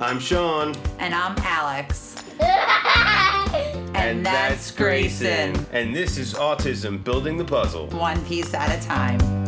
I'm 0.00 0.20
Sean. 0.20 0.76
And 1.00 1.12
I'm 1.12 1.36
Alex. 1.38 2.14
And, 3.94 4.24
that's 4.24 4.70
Grayson. 4.70 5.66
And 5.72 5.94
this 5.94 6.16
is 6.18 6.32
Autism 6.32 7.02
Building 7.02 7.36
the 7.36 7.44
Puzzle. 7.44 7.88
One 7.88 8.24
piece 8.24 8.54
at 8.54 8.82
a 8.82 8.86
time. 8.86 9.47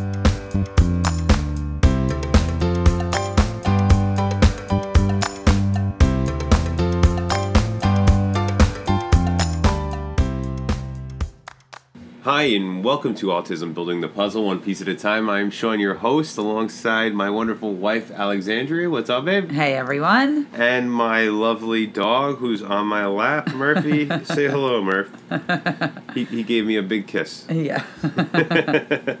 Hi, 12.41 12.47
and 12.47 12.83
welcome 12.83 13.13
to 13.17 13.27
Autism 13.27 13.75
Building 13.75 14.01
the 14.01 14.07
Puzzle, 14.07 14.43
one 14.45 14.59
piece 14.59 14.81
at 14.81 14.87
a 14.87 14.95
time. 14.95 15.29
I'm 15.29 15.51
Sean, 15.51 15.79
your 15.79 15.93
host, 15.93 16.39
alongside 16.39 17.13
my 17.13 17.29
wonderful 17.29 17.75
wife, 17.75 18.09
Alexandria. 18.09 18.89
What's 18.89 19.11
up, 19.11 19.25
babe? 19.25 19.51
Hey, 19.51 19.75
everyone. 19.75 20.47
And 20.51 20.91
my 20.91 21.25
lovely 21.25 21.85
dog 21.85 22.37
who's 22.39 22.63
on 22.63 22.87
my 22.87 23.05
lap, 23.05 23.53
Murphy. 23.53 24.07
Say 24.23 24.47
hello, 24.47 24.81
Murph. 24.83 25.11
He, 26.15 26.23
he 26.23 26.41
gave 26.41 26.65
me 26.65 26.77
a 26.77 26.81
big 26.81 27.05
kiss. 27.05 27.45
Yeah. 27.47 27.85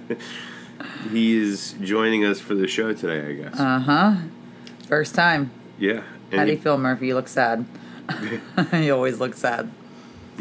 He 1.11 1.37
is 1.37 1.75
joining 1.79 2.25
us 2.25 2.39
for 2.39 2.55
the 2.55 2.67
show 2.67 2.91
today, 2.91 3.27
I 3.27 3.33
guess. 3.33 3.59
Uh 3.59 3.79
huh. 3.81 4.15
First 4.87 5.13
time. 5.13 5.51
yeah. 5.77 6.01
And 6.31 6.39
How 6.39 6.45
do 6.45 6.53
you 6.53 6.57
feel, 6.57 6.79
Murphy? 6.79 7.05
You 7.05 7.13
look 7.13 7.27
sad. 7.27 7.67
you 8.73 8.95
always 8.95 9.19
look 9.19 9.35
sad. 9.35 9.69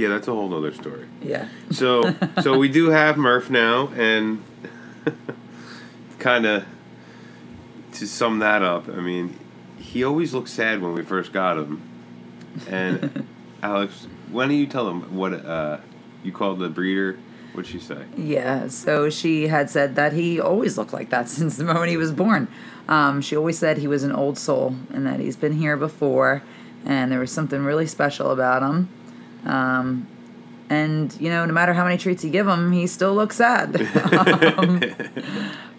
Yeah, 0.01 0.09
that's 0.09 0.29
a 0.29 0.33
whole 0.33 0.55
other 0.55 0.73
story. 0.73 1.07
Yeah. 1.23 1.47
So, 1.71 2.15
so 2.41 2.57
we 2.57 2.71
do 2.71 2.89
have 2.89 3.19
Murph 3.19 3.51
now, 3.51 3.89
and 3.89 4.43
kind 6.19 6.47
of 6.47 6.65
to 7.93 8.07
sum 8.07 8.39
that 8.39 8.63
up, 8.63 8.89
I 8.89 9.03
mean, 9.03 9.39
he 9.77 10.03
always 10.03 10.33
looked 10.33 10.49
sad 10.49 10.81
when 10.81 10.95
we 10.95 11.03
first 11.03 11.35
got 11.35 11.59
him. 11.59 11.83
And 12.67 13.27
Alex, 13.63 14.07
why 14.31 14.47
don't 14.47 14.57
you 14.57 14.67
tell 14.67 14.89
him 14.89 15.15
what 15.15 15.35
uh, 15.35 15.81
you 16.23 16.33
called 16.33 16.61
the 16.61 16.71
breeder? 16.71 17.19
What'd 17.53 17.71
she 17.71 17.79
say? 17.79 18.03
Yeah, 18.17 18.69
so 18.69 19.11
she 19.11 19.49
had 19.49 19.69
said 19.69 19.97
that 19.97 20.15
he 20.15 20.41
always 20.41 20.79
looked 20.79 20.95
like 20.95 21.11
that 21.11 21.29
since 21.29 21.59
the 21.59 21.65
moment 21.65 21.91
he 21.91 21.99
was 21.99 22.11
born. 22.11 22.49
Um, 22.89 23.21
she 23.21 23.37
always 23.37 23.59
said 23.59 23.77
he 23.77 23.87
was 23.87 24.03
an 24.03 24.13
old 24.13 24.39
soul 24.39 24.77
and 24.95 25.07
that 25.07 25.21
he's 25.21 25.37
been 25.37 25.53
here 25.53 25.77
before 25.77 26.43
and 26.87 27.13
there 27.13 27.21
was 27.21 27.31
something 27.31 27.63
really 27.63 27.87
special 27.87 28.31
about 28.31 28.63
him. 28.63 28.89
Um, 29.45 30.07
and, 30.69 31.19
you 31.21 31.31
know, 31.31 31.45
no 31.45 31.53
matter 31.53 31.73
how 31.73 31.85
many 31.85 31.99
treats 31.99 32.23
you 32.23 32.31
give 32.31 32.47
him, 32.47 32.71
he 32.73 32.87
still 32.87 33.15
looks 33.15 33.37
sad. 33.37 33.81
um, 34.13 34.81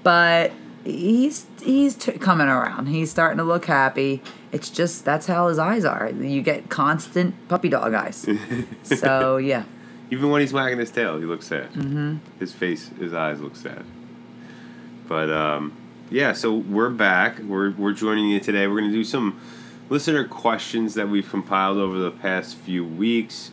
but 0.03 0.51
he's 0.83 1.45
he's 1.61 1.95
t- 1.95 2.13
coming 2.13 2.47
around. 2.47 2.87
He's 2.87 3.09
starting 3.09 3.37
to 3.37 3.43
look 3.43 3.65
happy. 3.65 4.21
It's 4.51 4.69
just 4.69 5.05
that's 5.05 5.27
how 5.27 5.47
his 5.47 5.59
eyes 5.59 5.85
are. 5.85 6.09
You 6.09 6.41
get 6.41 6.69
constant 6.69 7.35
puppy 7.47 7.69
dog 7.69 7.93
eyes. 7.93 8.27
so, 8.83 9.37
yeah. 9.37 9.63
Even 10.09 10.29
when 10.29 10.41
he's 10.41 10.51
wagging 10.51 10.79
his 10.79 10.91
tail, 10.91 11.17
he 11.19 11.25
looks 11.25 11.47
sad. 11.47 11.71
Mm-hmm. 11.71 12.17
His 12.39 12.51
face, 12.51 12.89
his 12.99 13.13
eyes 13.13 13.39
look 13.39 13.55
sad. 13.55 13.85
But 15.07 15.29
um, 15.29 15.73
yeah, 16.09 16.33
so 16.33 16.53
we're 16.53 16.89
back. 16.89 17.39
We're 17.39 17.71
we're 17.71 17.93
joining 17.93 18.29
you 18.29 18.39
today. 18.39 18.67
We're 18.67 18.81
to 18.81 18.91
do 18.91 19.05
some 19.05 19.39
listener 19.91 20.23
questions 20.23 20.93
that 20.93 21.09
we've 21.09 21.29
compiled 21.29 21.77
over 21.77 21.99
the 21.99 22.11
past 22.11 22.55
few 22.55 22.85
weeks, 22.85 23.51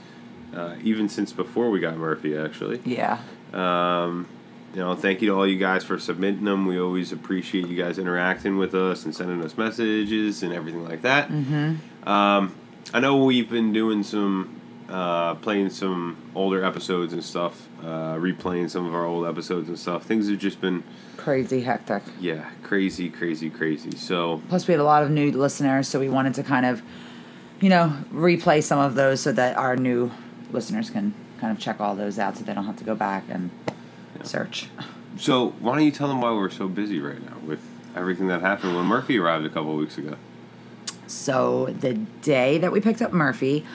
uh, 0.54 0.76
even 0.84 1.08
since 1.08 1.32
before 1.32 1.68
we 1.68 1.80
got 1.80 1.96
Murphy, 1.96 2.36
actually. 2.36 2.80
Yeah. 2.84 3.18
Um, 3.52 4.28
you 4.72 4.78
know, 4.78 4.94
thank 4.94 5.20
you 5.20 5.30
to 5.30 5.34
all 5.34 5.46
you 5.46 5.58
guys 5.58 5.82
for 5.82 5.98
submitting 5.98 6.44
them. 6.44 6.64
We 6.66 6.78
always 6.78 7.10
appreciate 7.10 7.66
you 7.66 7.76
guys 7.76 7.98
interacting 7.98 8.56
with 8.56 8.72
us 8.72 9.04
and 9.04 9.12
sending 9.12 9.42
us 9.42 9.58
messages 9.58 10.44
and 10.44 10.52
everything 10.52 10.84
like 10.84 11.02
that. 11.02 11.28
Mm-hmm. 11.28 12.08
Um, 12.08 12.54
I 12.94 13.00
know 13.00 13.24
we've 13.24 13.50
been 13.50 13.72
doing 13.72 14.04
some, 14.04 14.60
uh, 14.88 15.34
playing 15.36 15.70
some 15.70 16.18
older 16.36 16.64
episodes 16.64 17.12
and 17.12 17.24
stuff, 17.24 17.66
uh, 17.82 18.14
replaying 18.14 18.70
some 18.70 18.86
of 18.86 18.94
our 18.94 19.04
old 19.04 19.26
episodes 19.26 19.68
and 19.68 19.76
stuff. 19.76 20.04
Things 20.04 20.28
have 20.28 20.38
just 20.38 20.60
been, 20.60 20.84
Crazy 21.28 21.60
hectic. 21.60 22.02
yeah, 22.18 22.48
crazy, 22.62 23.10
crazy, 23.10 23.50
crazy. 23.50 23.90
So, 23.98 24.40
Plus, 24.48 24.66
we 24.66 24.72
had 24.72 24.80
a 24.80 24.84
lot 24.84 25.02
of 25.02 25.10
new 25.10 25.30
listeners, 25.30 25.86
so 25.86 26.00
we 26.00 26.08
wanted 26.08 26.32
to 26.36 26.42
kind 26.42 26.64
of, 26.64 26.80
you 27.60 27.68
know, 27.68 27.94
replay 28.10 28.62
some 28.62 28.78
of 28.78 28.94
those 28.94 29.20
so 29.20 29.32
that 29.32 29.58
our 29.58 29.76
new 29.76 30.10
listeners 30.52 30.88
can 30.88 31.12
kind 31.38 31.54
of 31.54 31.62
check 31.62 31.82
all 31.82 31.94
those 31.94 32.18
out 32.18 32.38
so 32.38 32.44
they 32.44 32.54
don't 32.54 32.64
have 32.64 32.78
to 32.78 32.84
go 32.84 32.94
back 32.94 33.24
and 33.28 33.50
search. 34.22 34.70
so 35.18 35.50
why 35.60 35.74
don't 35.74 35.84
you 35.84 35.90
tell 35.90 36.08
them 36.08 36.22
why 36.22 36.32
we're 36.32 36.48
so 36.48 36.66
busy 36.66 36.98
right 36.98 37.22
now 37.22 37.36
with 37.46 37.60
everything 37.94 38.28
that 38.28 38.40
happened 38.40 38.74
when 38.74 38.86
Murphy 38.86 39.18
arrived 39.18 39.44
a 39.44 39.50
couple 39.50 39.72
of 39.72 39.76
weeks 39.76 39.98
ago? 39.98 40.16
So, 41.06 41.66
the 41.66 41.92
day 42.22 42.56
that 42.56 42.72
we 42.72 42.80
picked 42.80 43.02
up 43.02 43.12
Murphy, 43.12 43.66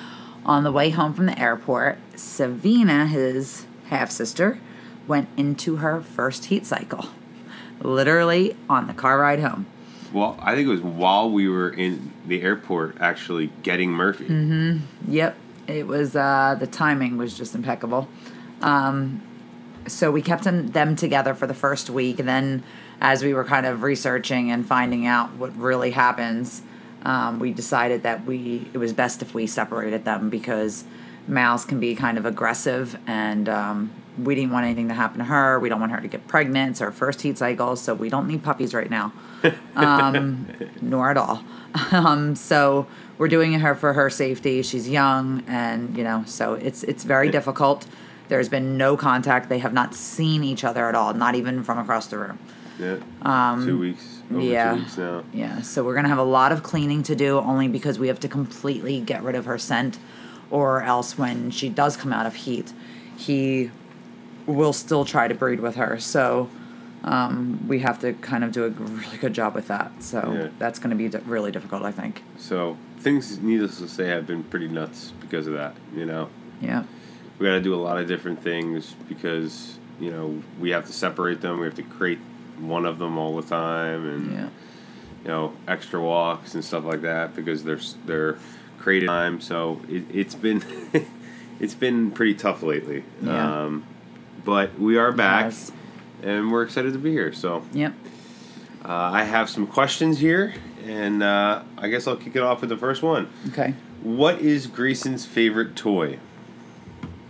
on 0.44 0.64
the 0.64 0.72
way 0.72 0.90
home 0.90 1.14
from 1.14 1.28
the 1.28 1.40
airport, 1.40 2.00
Savina, 2.16 3.06
his 3.06 3.68
half 3.90 4.09
sister, 4.09 4.58
went 5.08 5.30
into 5.38 5.75
her 5.75 6.02
first 6.02 6.46
heat 6.46 6.66
cycle. 6.66 7.09
Literally 7.83 8.55
on 8.69 8.88
the 8.88 8.94
car 8.94 9.19
ride 9.19 9.39
home. 9.39 9.66
Well, 10.11 10.38
I 10.41 10.55
think 10.55 10.67
it 10.67 10.71
was 10.71 10.81
while 10.81 11.29
we 11.29 11.47
were 11.49 11.69
in 11.69 12.11
the 12.27 12.41
airport 12.41 12.97
actually 12.99 13.51
getting 13.63 13.91
Murphy. 13.91 14.25
Yep, 15.07 15.35
it 15.67 15.88
was 15.88 16.16
uh, 16.16 16.55
the 16.59 16.67
timing 16.67 17.17
was 17.17 17.35
just 17.38 17.55
impeccable. 17.55 18.07
Um, 18.61 19.22
so 19.88 20.11
we 20.11 20.22
kept 20.22 20.43
them, 20.43 20.67
them 20.67 20.95
together 20.95 21.33
for 21.33 21.47
the 21.47 21.53
first 21.53 21.89
week, 21.89 22.19
and 22.19 22.27
then 22.27 22.63
as 23.01 23.23
we 23.23 23.33
were 23.33 23.43
kind 23.43 23.66
of 23.66 23.83
researching 23.83 24.51
and 24.51 24.66
finding 24.66 25.05
out 25.05 25.33
what 25.33 25.55
really 25.57 25.91
happens, 25.91 26.61
um, 27.03 27.39
we 27.39 27.51
decided 27.51 28.03
that 28.03 28.25
we 28.25 28.69
it 28.73 28.77
was 28.77 28.93
best 28.93 29.22
if 29.22 29.33
we 29.33 29.45
separated 29.45 30.05
them 30.05 30.29
because 30.29 30.85
Mal's 31.28 31.66
can 31.66 31.79
be 31.79 31.95
kind 31.95 32.17
of 32.17 32.25
aggressive, 32.25 32.97
and 33.07 33.47
um, 33.50 33.91
we 34.22 34.35
didn't 34.35 34.51
want 34.51 34.66
anything 34.66 34.89
to 34.89 34.94
happen 34.94 35.19
to 35.19 35.23
her. 35.25 35.59
We 35.59 35.69
don't 35.69 35.79
want 35.79 35.91
her 35.91 36.01
to 36.01 36.07
get 36.07 36.28
pregnant. 36.28 36.72
It's 36.72 36.81
our 36.81 36.91
first 36.91 37.22
heat 37.22 37.38
cycle, 37.38 37.75
so 37.75 37.94
we 37.94 38.09
don't 38.09 38.28
need 38.28 38.44
puppies 38.44 38.73
right 38.73 38.89
now 38.89 39.11
um, 39.75 40.47
nor 40.81 41.09
at 41.11 41.17
all. 41.17 41.44
Um, 41.91 42.35
so 42.35 42.85
we're 43.17 43.28
doing 43.28 43.53
her 43.53 43.73
for 43.73 43.94
her 43.94 44.07
safety. 44.11 44.61
She's 44.61 44.88
young, 44.88 45.44
and 45.47 45.97
you 45.97 46.03
know, 46.03 46.23
so 46.28 46.53
it's 46.53 46.84
it's 46.84 47.03
very 47.03 47.31
difficult. 47.31 47.88
There's 48.28 48.47
been 48.47 48.78
no 48.78 48.95
contact. 48.95 49.50
They 49.50 49.57
have 49.57 49.73
not 49.73 49.95
seen 49.95 50.44
each 50.44 50.63
other 50.63 50.88
at 50.88 50.94
all, 50.94 51.16
not 51.16 51.34
even 51.34 51.63
from 51.63 51.79
across 51.79 52.05
the 52.07 52.19
room. 52.19 52.38
Yeah. 52.79 52.97
two 53.66 53.79
weeks. 53.79 54.22
Over 54.29 54.40
Um, 54.40 54.41
yeah. 54.47 54.73
two 54.73 54.79
weeks 54.81 54.97
now. 55.00 55.23
Yeah, 55.34 55.61
so 55.61 55.84
we're 55.84 55.95
gonna 55.95 56.09
have 56.09 56.19
a 56.19 56.23
lot 56.23 56.51
of 56.51 56.61
cleaning 56.61 57.01
to 57.03 57.16
do, 57.16 57.40
only 57.40 57.67
because 57.67 57.97
we 57.97 58.07
have 58.07 58.19
to 58.19 58.28
completely 58.28 59.00
get 59.00 59.23
rid 59.23 59.34
of 59.35 59.45
her 59.45 59.57
scent, 59.57 59.97
or 60.53 60.84
else 60.84 61.18
when 61.18 61.50
she 61.50 61.68
does 61.68 61.97
come 61.97 62.14
out 62.14 62.28
of 62.28 62.36
heat, 62.36 62.72
he 63.18 63.72
will 64.46 64.72
still 64.72 65.03
try 65.03 65.28
to 65.28 65.34
breed 65.34 65.59
with 65.59 65.75
her. 65.75 66.00
So 66.00 66.47
um, 67.03 67.68
we 67.68 67.80
have 67.80 68.00
to 68.02 68.14
kind 68.14 68.44
of 68.44 68.52
do 68.52 68.66
a 68.66 68.69
really 68.69 69.18
good 69.18 69.34
job 69.34 69.56
with 69.56 69.68
that. 69.69 69.91
So 70.03 70.19
Yeah. 70.31 70.47
that's 70.59 70.78
going 70.78 70.91
to 70.91 70.96
be 70.96 71.09
di- 71.09 71.18
really 71.25 71.52
difficult, 71.52 71.81
I 71.81 71.91
think. 71.91 72.22
So 72.38 72.78
things, 73.00 73.40
needless 73.40 73.80
to 73.80 73.88
say, 73.90 74.08
have 74.09 74.28
been 74.28 74.44
pretty 74.44 74.68
nuts 74.68 75.12
because 75.19 75.47
of 75.47 75.53
that. 75.53 75.75
You 75.96 76.06
know, 76.06 76.30
Yeah. 76.62 76.84
we 77.40 77.47
got 77.47 77.53
to 77.53 77.62
do 77.62 77.74
a 77.74 77.81
lot 77.88 77.97
of 77.97 78.08
different 78.08 78.41
things 78.44 78.96
because 79.09 79.80
you 80.00 80.12
know 80.12 80.41
we 80.59 80.70
have 80.70 80.85
to 80.85 80.94
separate 80.94 81.41
them. 81.41 81.59
We 81.59 81.66
have 81.66 81.75
to 81.75 81.84
create 81.84 82.20
one 82.59 82.85
of 82.85 83.00
them 83.00 83.18
all 83.18 83.35
the 83.41 83.47
time, 83.47 84.08
and 84.08 84.31
Yeah. 84.31 84.47
you 85.24 85.28
know 85.30 85.53
extra 85.68 86.00
walks 86.00 86.53
and 86.53 86.64
stuff 86.64 86.84
like 86.85 87.02
that 87.02 87.35
because 87.35 87.64
they're 87.64 87.80
they're 88.06 88.38
created 88.83 89.07
time. 89.07 89.39
So 89.41 89.79
it, 89.89 90.03
it's 90.13 90.35
been 90.35 90.61
it's 91.59 91.73
been 91.73 92.11
pretty 92.11 92.35
tough 92.35 92.61
lately. 92.61 93.03
Yeah. 93.21 93.63
Um, 93.63 93.85
but 94.45 94.77
we 94.77 94.97
are 94.97 95.11
back, 95.13 95.45
Yes. 95.45 95.71
and 96.21 96.51
we're 96.51 96.63
excited 96.63 96.93
to 96.93 96.99
be 96.99 97.11
here. 97.11 97.31
So. 97.33 97.63
Yep. 97.73 97.93
Uh, 98.83 98.88
I 98.91 99.23
have 99.23 99.49
some 99.49 99.66
questions 99.66 100.19
here, 100.19 100.53
and 100.85 101.23
uh, 101.23 101.63
I 101.77 101.88
guess 101.88 102.05
I'll 102.05 102.17
kick 102.17 102.35
it 102.35 102.41
off 102.43 102.59
with 102.59 102.69
the 102.69 102.75
first 102.75 103.01
one. 103.01 103.29
Okay. 103.47 103.73
What 104.02 104.41
is 104.41 104.67
Grayson's 104.67 105.25
favorite 105.25 105.78
toy? 105.78 106.19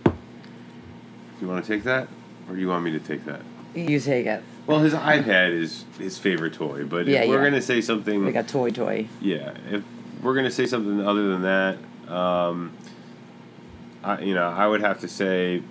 Do 0.05 0.11
you 1.39 1.47
want 1.47 1.63
to 1.63 1.71
take 1.75 1.83
that, 1.83 2.07
or 2.49 2.55
do 2.55 2.59
you 2.61 2.67
want 2.69 2.83
me 2.83 2.89
to 2.91 2.99
take 2.99 3.25
that? 3.25 3.41
You 3.75 3.99
take 3.99 4.25
it. 4.25 4.41
Well, 4.65 4.79
his 4.79 4.93
iPad 4.93 5.51
is 5.51 5.85
his 5.99 6.17
favorite 6.17 6.53
toy, 6.53 6.85
but 6.85 7.05
Yeah, 7.05 7.21
if 7.21 7.29
we're 7.29 7.37
yeah. 7.43 7.49
gonna 7.51 7.61
say 7.61 7.81
something, 7.81 8.25
Like 8.25 8.33
a 8.35 8.41
toy 8.41 8.71
toy. 8.71 9.07
yeah, 9.21 9.53
if 9.69 9.83
we're 10.23 10.35
gonna 10.35 10.51
say 10.51 10.65
something 10.65 11.05
other 11.05 11.29
than 11.29 11.41
that, 11.43 11.77
um, 12.11 12.71
I, 14.03 14.21
you 14.21 14.33
know, 14.33 14.47
I 14.47 14.67
would 14.67 14.81
have 14.81 14.99
to 15.01 15.07
say, 15.07 15.61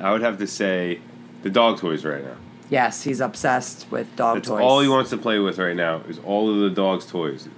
I 0.00 0.12
would 0.12 0.22
have 0.22 0.38
to 0.38 0.46
say, 0.46 1.00
the 1.42 1.50
dog 1.50 1.78
toys 1.78 2.04
right 2.04 2.24
now. 2.24 2.36
Yes, 2.70 3.02
he's 3.02 3.20
obsessed 3.20 3.90
with 3.90 4.14
dog 4.16 4.36
That's 4.36 4.48
toys. 4.48 4.60
all 4.60 4.80
he 4.80 4.88
wants 4.88 5.10
to 5.10 5.16
play 5.16 5.38
with 5.38 5.58
right 5.58 5.76
now 5.76 6.02
is 6.08 6.18
all 6.18 6.50
of 6.50 6.58
the 6.58 6.70
dog's 6.70 7.06
toys, 7.06 7.48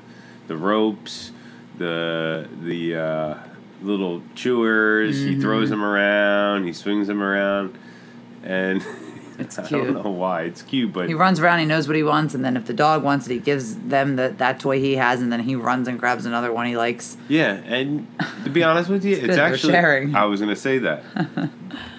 the 0.47 0.57
ropes, 0.57 1.33
the 1.79 2.49
the 2.63 2.97
uh, 2.97 3.39
little 3.83 4.23
chewers. 4.35 5.19
He 5.19 5.41
throws 5.41 5.71
them 5.71 5.83
around. 5.83 6.65
He 6.65 6.73
swings 6.73 7.09
them 7.09 7.23
around, 7.23 7.77
and 8.45 8.85
It's 9.41 9.59
I 9.59 9.67
cute. 9.67 9.85
don't 9.85 10.03
know 10.05 10.11
why. 10.11 10.43
It's 10.43 10.63
cute, 10.63 10.93
but 10.93 11.09
He 11.09 11.15
runs 11.15 11.41
around. 11.41 11.59
He 11.61 11.65
knows 11.67 11.87
what 11.89 11.97
he 11.97 12.03
wants, 12.03 12.35
and 12.35 12.45
then 12.45 12.57
if 12.57 12.67
the 12.67 12.73
dog 12.75 13.03
wants 13.03 13.27
it, 13.27 13.33
he 13.33 13.39
gives 13.41 13.77
them 13.77 14.17
the, 14.17 14.35
that 14.39 14.61
toy 14.61 14.79
he 14.81 14.97
has, 14.97 15.21
and 15.21 15.33
then 15.33 15.41
he 15.41 15.57
runs 15.57 15.89
and 15.89 15.99
grabs 15.99 16.27
another 16.27 16.53
one 16.53 16.67
he 16.67 16.77
likes. 16.77 17.17
yeah. 17.29 17.55
And 17.65 18.07
to 18.45 18.51
be 18.51 18.63
honest 18.63 18.89
with 18.91 19.05
you, 19.05 19.17
it's, 19.17 19.27
they're 19.37 19.41
actually. 19.53 19.73
sharing. 19.73 20.15
I 20.15 20.25
was 20.27 20.41
gonna 20.41 20.55
say 20.57 20.79
that 20.79 21.03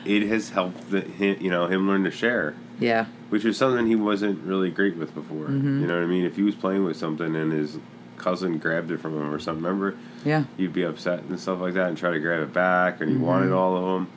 it 0.05 0.23
has 0.27 0.49
helped 0.49 0.89
the, 0.91 1.01
him, 1.01 1.37
you 1.41 1.49
know, 1.49 1.67
him 1.67 1.87
learn 1.87 2.03
to 2.03 2.11
share, 2.11 2.55
Yeah, 2.79 3.05
which 3.29 3.45
is 3.45 3.57
something 3.57 3.87
he 3.87 3.95
wasn't 3.95 4.43
really 4.43 4.69
great 4.69 4.95
with 4.97 5.13
before. 5.13 5.45
Mm-hmm. 5.47 5.81
You 5.81 5.87
know 5.87 5.95
what 5.95 6.03
I 6.03 6.07
mean? 6.07 6.25
If 6.25 6.35
he 6.35 6.43
was 6.43 6.55
playing 6.55 6.83
with 6.83 6.97
something 6.97 7.35
and 7.35 7.51
his 7.51 7.77
cousin 8.17 8.59
grabbed 8.59 8.91
it 8.91 8.99
from 8.99 9.15
him 9.15 9.33
or 9.33 9.39
something, 9.39 9.63
remember? 9.63 9.97
yeah. 10.23 10.43
you'd 10.57 10.73
be 10.73 10.83
upset 10.83 11.23
and 11.23 11.39
stuff 11.39 11.59
like 11.59 11.73
that 11.73 11.89
and 11.89 11.97
try 11.97 12.11
to 12.11 12.19
grab 12.19 12.41
it 12.41 12.53
back, 12.53 13.01
and 13.01 13.09
he 13.09 13.15
Mm-hmm. 13.15 13.25
wanted 13.25 13.51
all 13.51 13.75
of 13.77 13.83
them. 13.83 14.11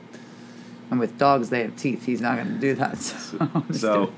And 0.95 0.99
with 1.01 1.17
dogs, 1.17 1.49
they 1.49 1.61
have 1.63 1.75
teeth. 1.75 2.05
He's 2.05 2.21
not 2.21 2.37
going 2.37 2.47
to 2.47 2.59
do 2.59 2.73
that. 2.75 2.97
So, 3.01 3.63
So, 3.73 4.13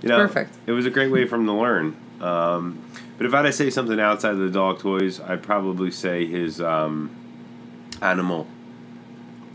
you 0.00 0.08
know, 0.08 0.16
perfect. 0.18 0.54
It 0.64 0.70
was 0.70 0.86
a 0.86 0.90
great 0.90 1.10
way 1.10 1.26
for 1.26 1.34
him 1.34 1.46
to 1.46 1.52
learn. 1.52 1.96
Um, 2.20 2.78
but 3.18 3.26
if 3.26 3.34
I 3.34 3.38
had 3.38 3.42
to 3.46 3.52
say 3.52 3.68
something 3.68 3.98
outside 3.98 4.30
of 4.30 4.38
the 4.38 4.48
dog 4.50 4.78
toys, 4.78 5.18
I'd 5.18 5.42
probably 5.42 5.90
say 5.90 6.24
his 6.24 6.60
um, 6.60 7.10
animal, 8.00 8.46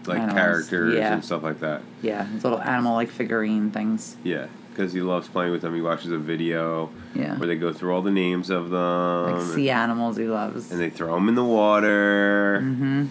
like 0.05 0.17
Animals, 0.19 0.37
characters 0.37 0.95
yeah. 0.95 1.13
and 1.13 1.23
stuff 1.23 1.43
like 1.43 1.61
that. 1.61 1.81
yeah, 2.01 2.25
his 2.25 2.43
little 2.43 2.59
animal 2.61 2.93
like 2.95 3.09
figurine 3.09 3.71
things. 3.71 4.17
Yeah, 4.23 4.47
because 4.71 4.91
he 4.91 4.99
loves 4.99 5.29
playing 5.29 5.53
with 5.53 5.61
them. 5.61 5.73
He 5.75 5.81
watches 5.81 6.11
a 6.11 6.17
video 6.17 6.89
Yeah, 7.15 7.37
where 7.37 7.47
they 7.47 7.55
go 7.55 7.71
through 7.71 7.93
all 7.95 8.01
the 8.01 8.11
names 8.11 8.49
of 8.49 8.69
them, 8.69 9.31
like 9.31 9.55
sea 9.55 9.69
animals 9.69 10.17
he 10.17 10.25
loves. 10.25 10.71
and 10.71 10.81
they 10.81 10.89
throw 10.89 11.13
them 11.15 11.29
in 11.29 11.35
the 11.35 11.43
water. 11.45 12.59
mm-hmm. 12.61 13.05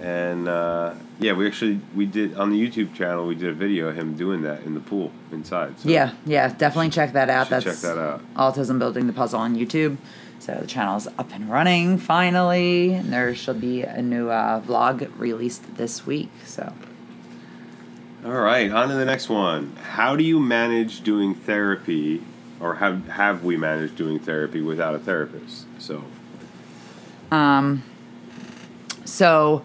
And 0.00 0.48
uh, 0.48 0.94
yeah, 1.20 1.32
we 1.32 1.46
actually 1.46 1.80
we 1.94 2.06
did 2.06 2.36
on 2.36 2.50
the 2.50 2.60
YouTube 2.60 2.94
channel. 2.94 3.26
We 3.26 3.34
did 3.36 3.48
a 3.48 3.54
video 3.54 3.88
of 3.88 3.96
him 3.96 4.16
doing 4.16 4.42
that 4.42 4.62
in 4.62 4.74
the 4.74 4.80
pool 4.80 5.12
inside. 5.30 5.78
So 5.78 5.88
Yeah, 5.88 6.12
yeah, 6.26 6.48
definitely 6.48 6.90
check 6.90 7.12
that 7.12 7.30
out. 7.30 7.48
That's 7.48 7.64
check 7.64 7.76
that 7.76 7.98
out. 7.98 8.22
Autism 8.34 8.78
Building 8.78 9.06
the 9.06 9.12
Puzzle 9.12 9.40
on 9.40 9.54
YouTube. 9.56 9.96
So 10.40 10.54
the 10.60 10.66
channel's 10.66 11.06
up 11.06 11.32
and 11.32 11.48
running 11.48 11.96
finally, 11.96 12.92
and 12.92 13.12
there 13.12 13.34
should 13.34 13.60
be 13.60 13.82
a 13.82 14.02
new 14.02 14.28
uh, 14.30 14.60
vlog 14.60 15.08
released 15.18 15.76
this 15.76 16.04
week. 16.04 16.30
So 16.44 16.72
All 18.24 18.32
right, 18.32 18.70
on 18.70 18.88
to 18.88 18.94
the 18.94 19.04
next 19.06 19.28
one. 19.28 19.74
How 19.76 20.16
do 20.16 20.24
you 20.24 20.38
manage 20.40 21.02
doing 21.02 21.34
therapy, 21.34 22.22
or 22.60 22.74
have 22.74 23.06
have 23.08 23.44
we 23.44 23.56
managed 23.56 23.96
doing 23.96 24.18
therapy 24.18 24.60
without 24.60 24.94
a 24.94 24.98
therapist? 24.98 25.66
So, 25.78 26.02
Um, 27.30 27.84
so 29.04 29.64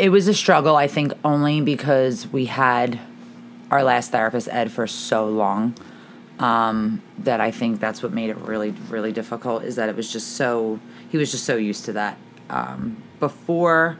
it 0.00 0.08
was 0.08 0.28
a 0.28 0.34
struggle, 0.34 0.76
I 0.76 0.86
think, 0.86 1.12
only 1.24 1.60
because 1.60 2.26
we 2.26 2.46
had 2.46 2.98
our 3.70 3.84
last 3.84 4.12
therapist 4.12 4.48
Ed 4.50 4.72
for 4.72 4.86
so 4.86 5.28
long. 5.28 5.74
Um, 6.38 7.02
that 7.18 7.38
I 7.38 7.50
think 7.50 7.80
that's 7.80 8.02
what 8.02 8.14
made 8.14 8.30
it 8.30 8.38
really, 8.38 8.70
really 8.88 9.12
difficult 9.12 9.62
is 9.62 9.76
that 9.76 9.90
it 9.90 9.96
was 9.96 10.10
just 10.10 10.36
so 10.36 10.80
he 11.10 11.18
was 11.18 11.30
just 11.30 11.44
so 11.44 11.56
used 11.56 11.84
to 11.84 11.92
that. 11.92 12.16
Um, 12.48 13.02
before 13.20 13.98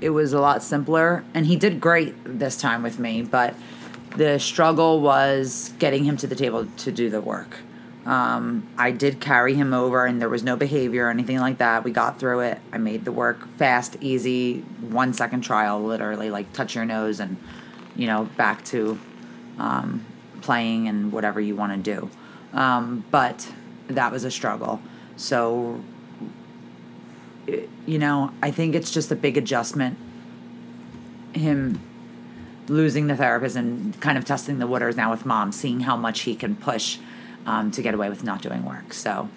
it 0.00 0.10
was 0.10 0.32
a 0.32 0.40
lot 0.40 0.64
simpler, 0.64 1.24
and 1.32 1.46
he 1.46 1.54
did 1.54 1.80
great 1.80 2.16
this 2.24 2.56
time 2.56 2.82
with 2.82 2.98
me, 2.98 3.22
but 3.22 3.54
the 4.16 4.40
struggle 4.40 5.00
was 5.00 5.72
getting 5.78 6.02
him 6.02 6.16
to 6.16 6.26
the 6.26 6.34
table 6.34 6.66
to 6.78 6.90
do 6.90 7.08
the 7.08 7.20
work. 7.20 7.58
Um, 8.06 8.68
I 8.78 8.92
did 8.92 9.20
carry 9.20 9.54
him 9.54 9.74
over, 9.74 10.06
and 10.06 10.22
there 10.22 10.28
was 10.28 10.44
no 10.44 10.54
behavior 10.54 11.06
or 11.06 11.10
anything 11.10 11.40
like 11.40 11.58
that. 11.58 11.82
We 11.82 11.90
got 11.90 12.20
through 12.20 12.40
it. 12.40 12.60
I 12.72 12.78
made 12.78 13.04
the 13.04 13.10
work 13.10 13.48
fast, 13.56 13.96
easy, 14.00 14.60
one 14.80 15.12
second 15.12 15.40
trial, 15.40 15.82
literally, 15.82 16.30
like 16.30 16.52
touch 16.52 16.76
your 16.76 16.84
nose 16.84 17.18
and, 17.18 17.36
you 17.96 18.06
know, 18.06 18.26
back 18.36 18.64
to 18.66 18.98
um, 19.58 20.06
playing 20.40 20.86
and 20.86 21.10
whatever 21.10 21.40
you 21.40 21.56
want 21.56 21.84
to 21.84 21.96
do. 21.96 22.10
Um, 22.52 23.04
but 23.10 23.52
that 23.88 24.12
was 24.12 24.22
a 24.22 24.30
struggle. 24.30 24.80
So, 25.16 25.80
you 27.86 27.98
know, 27.98 28.32
I 28.40 28.52
think 28.52 28.76
it's 28.76 28.92
just 28.92 29.10
a 29.10 29.16
big 29.16 29.36
adjustment. 29.36 29.98
Him 31.32 31.80
losing 32.68 33.08
the 33.08 33.16
therapist 33.16 33.56
and 33.56 34.00
kind 34.00 34.16
of 34.16 34.24
testing 34.24 34.60
the 34.60 34.66
waters 34.68 34.96
now 34.96 35.10
with 35.10 35.26
mom, 35.26 35.50
seeing 35.50 35.80
how 35.80 35.96
much 35.96 36.20
he 36.20 36.36
can 36.36 36.54
push 36.54 36.98
um, 37.46 37.70
to 37.70 37.80
get 37.82 37.94
away 37.94 38.08
with 38.10 38.22
not 38.24 38.42
doing 38.42 38.64
work. 38.64 38.92
So, 38.92 39.28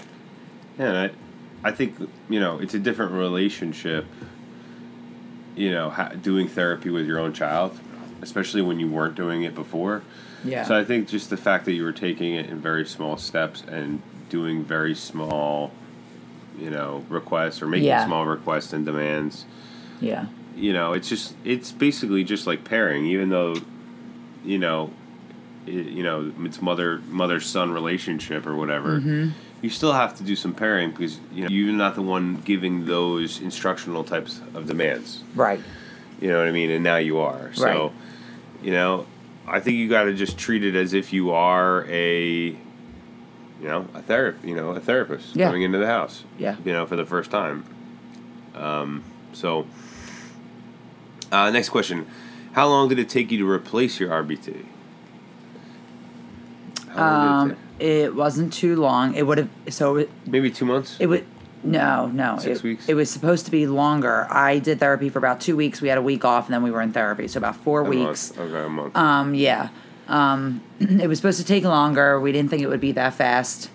yeah, 0.77 0.85
and 0.89 0.97
I, 1.63 1.69
I 1.69 1.71
think 1.71 1.95
you 2.29 2.39
know 2.39 2.59
it's 2.59 2.73
a 2.73 2.79
different 2.79 3.13
relationship. 3.13 4.05
You 5.55 5.71
know, 5.71 5.89
ha- 5.89 6.13
doing 6.21 6.47
therapy 6.47 6.89
with 6.89 7.05
your 7.05 7.19
own 7.19 7.33
child, 7.33 7.77
especially 8.21 8.61
when 8.61 8.79
you 8.79 8.89
weren't 8.89 9.15
doing 9.15 9.43
it 9.43 9.53
before. 9.55 10.03
yeah. 10.43 10.63
So 10.63 10.77
I 10.77 10.85
think 10.85 11.09
just 11.09 11.29
the 11.29 11.37
fact 11.37 11.65
that 11.65 11.73
you 11.73 11.83
were 11.83 11.91
taking 11.91 12.33
it 12.33 12.45
in 12.49 12.59
very 12.61 12.85
small 12.85 13.17
steps 13.17 13.61
and 13.67 14.01
doing 14.29 14.63
very 14.63 14.95
small, 14.95 15.71
you 16.57 16.69
know, 16.69 17.03
requests 17.09 17.61
or 17.61 17.67
making 17.67 17.87
Yeah. 17.87 18.05
small 18.05 18.25
requests 18.25 18.71
and 18.71 18.85
demands. 18.85 19.43
yeah. 19.99 20.27
you 20.55 20.71
know, 20.71 20.93
it's 20.93 21.09
just 21.09 21.35
it's 21.43 21.71
basically 21.73 22.23
just 22.23 22.47
like 22.47 22.63
pairing, 22.63 23.05
even 23.07 23.29
though, 23.29 23.55
you 24.45 24.59
know, 24.59 24.91
you 25.69 26.03
know 26.03 26.31
it's 26.41 26.61
mother 26.61 27.01
mother 27.09 27.39
son 27.39 27.71
relationship 27.71 28.45
or 28.45 28.55
whatever. 28.55 28.99
Mm-hmm. 28.99 29.29
You 29.61 29.69
still 29.69 29.93
have 29.93 30.15
to 30.17 30.23
do 30.23 30.35
some 30.35 30.53
pairing 30.53 30.91
because 30.91 31.19
you 31.33 31.43
know 31.43 31.49
you're 31.49 31.73
not 31.73 31.95
the 31.95 32.01
one 32.01 32.41
giving 32.45 32.85
those 32.85 33.41
instructional 33.41 34.03
types 34.03 34.41
of 34.53 34.67
demands. 34.67 35.23
Right. 35.35 35.59
You 36.21 36.29
know 36.29 36.39
what 36.39 36.47
I 36.47 36.51
mean? 36.51 36.69
And 36.71 36.83
now 36.83 36.97
you 36.97 37.19
are. 37.19 37.53
So, 37.53 37.65
Right. 37.65 37.91
you 38.63 38.71
know, 38.71 39.05
I 39.47 39.59
think 39.61 39.77
you 39.77 39.87
got 39.89 40.03
to 40.03 40.13
just 40.13 40.37
treat 40.37 40.63
it 40.65 40.75
as 40.75 40.93
if 40.93 41.13
you 41.13 41.31
are 41.31 41.85
a, 41.89 42.47
you 42.47 42.57
know, 43.61 43.87
a 43.93 44.01
therapist. 44.01 44.45
You 44.45 44.55
know, 44.55 44.71
a 44.71 44.79
therapist 44.81 45.35
Yeah. 45.35 45.47
coming 45.47 45.61
into 45.63 45.77
the 45.77 45.87
house. 45.87 46.23
Yeah. 46.37 46.55
You 46.65 46.73
know, 46.73 46.85
for 46.85 46.95
the 46.97 47.05
first 47.05 47.31
time. 47.31 47.63
Um, 48.55 49.03
so, 49.33 49.65
uh, 51.31 51.49
next 51.51 51.69
question: 51.69 52.07
How 52.53 52.67
long 52.67 52.89
did 52.89 52.99
it 52.99 53.09
take 53.09 53.31
you 53.31 53.37
to 53.39 53.49
replace 53.49 53.99
your 53.99 54.09
RBT? 54.09 54.65
It 56.91 56.99
Um, 56.99 57.55
it 57.79 58.15
wasn't 58.15 58.53
too 58.53 58.75
long. 58.75 59.15
It 59.15 59.25
would 59.25 59.37
have. 59.37 59.49
So 59.69 59.97
it. 59.97 60.09
Maybe 60.25 60.51
two 60.51 60.65
months. 60.65 60.97
it 60.99 61.07
would. 61.07 61.25
No, 61.63 62.07
no. 62.07 62.37
Six 62.37 62.59
it, 62.59 62.63
weeks? 62.63 62.87
It 62.87 62.93
was 62.93 63.09
supposed 63.09 63.45
to 63.45 63.51
be 63.51 63.67
longer. 63.67 64.27
I 64.29 64.59
did 64.59 64.79
therapy 64.79 65.09
for 65.09 65.19
about 65.19 65.41
two 65.41 65.57
weeks. 65.57 65.81
We 65.81 65.89
had 65.89 65.97
a 65.97 66.01
week 66.01 66.23
off, 66.23 66.45
and 66.45 66.53
then 66.53 66.63
we 66.63 66.71
were 66.71 66.81
in 66.81 66.93
therapy. 66.93 67.27
So 67.27 67.37
about 67.37 67.57
four 67.57 67.81
A 67.81 67.83
month. 67.83 68.07
weeks. 68.07 68.33
Okay, 68.37 68.65
a 68.65 68.69
month. 68.69 68.95
Um, 68.95 69.33
yeah. 69.33 69.69
Um, 70.07 70.61
it 70.79 71.07
was 71.07 71.19
supposed 71.19 71.39
to 71.39 71.45
take 71.45 71.63
longer. 71.63 72.19
We 72.19 72.31
didn't 72.31 72.49
think 72.49 72.61
it 72.61 72.67
would 72.67 72.81
be 72.81 72.93
that 72.93 73.13
fast. 73.13 73.69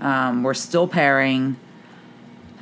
Um, 0.00 0.42
we're 0.42 0.54
still 0.54 0.86
pairing. 0.86 1.56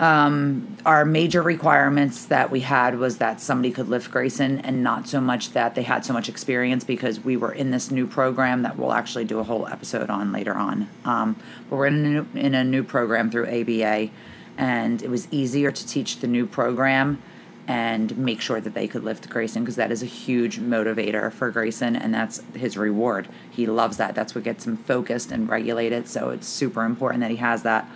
Um, 0.03 0.79
our 0.85 1.05
major 1.05 1.43
requirements 1.43 2.25
that 2.25 2.51
we 2.51 2.59
had 2.59 2.99
was 2.99 3.19
that 3.19 3.41
somebody 3.41 3.71
could 3.71 3.89
lift 3.89 4.11
Grayson 4.11 4.59
and 4.59 4.83
not 4.83 5.07
so 5.07 5.21
much 5.21 5.53
that 5.53 5.77
they 5.77 5.85
had 5.85 6.05
so 6.05 6.13
much 6.13 6.29
experience 6.29 6.83
because 6.83 7.21
we 7.21 7.37
were 7.37 7.53
in 7.53 7.71
this 7.71 7.89
new 7.93 8.09
program 8.09 8.63
that 8.63 8.77
we'll 8.77 8.93
actually 8.93 9.27
do 9.27 9.39
a 9.39 9.45
whole 9.45 9.69
episode 9.69 10.11
on 10.11 10.33
later 10.33 10.55
on. 10.55 10.89
Um, 11.05 11.37
but 11.71 11.77
we're 11.77 11.87
in 11.87 12.05
a 12.05 12.09
new, 12.09 12.27
in 12.35 12.55
a 12.57 12.65
new 12.65 12.83
program 12.83 13.31
through 13.31 13.47
ABA, 13.47 14.11
and 14.59 15.01
it 15.05 15.09
was 15.09 15.29
easier 15.31 15.71
to 15.71 15.87
teach 15.87 16.19
the 16.19 16.27
new 16.27 16.49
program 16.49 17.23
and 17.69 18.19
make 18.19 18.41
sure 18.41 18.61
that 18.61 18.75
they 18.75 18.89
could 18.89 19.05
lift 19.05 19.31
Grayson 19.31 19.63
because 19.63 19.77
that 19.77 19.93
is 19.93 20.03
a 20.03 20.07
huge 20.07 20.59
motivator 20.59 21.33
for 21.33 21.53
Grayson 21.53 21.95
and 21.95 22.13
that's 22.13 22.43
his 22.57 22.77
reward. 22.77 23.29
He 23.53 23.67
loves 23.67 23.99
that. 23.99 24.17
That's 24.17 24.35
what 24.35 24.43
gets 24.43 24.67
him 24.67 24.79
focused 24.79 25.31
and 25.31 25.49
regulated. 25.49 26.09
So 26.09 26.31
it's 26.31 26.49
super 26.49 26.83
important 26.83 27.21
that 27.21 27.31
he 27.31 27.37
has 27.37 27.63
that. 27.63 27.89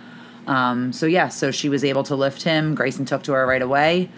Um, 0.47 0.93
so 0.93 1.05
yeah, 1.05 1.27
so 1.27 1.51
she 1.51 1.69
was 1.69 1.83
able 1.83 2.03
to 2.03 2.15
lift 2.15 2.43
him. 2.43 2.73
Grayson 2.73 3.05
took 3.05 3.23
to 3.23 3.33
her 3.33 3.45
right 3.45 3.61
away, 3.61 4.09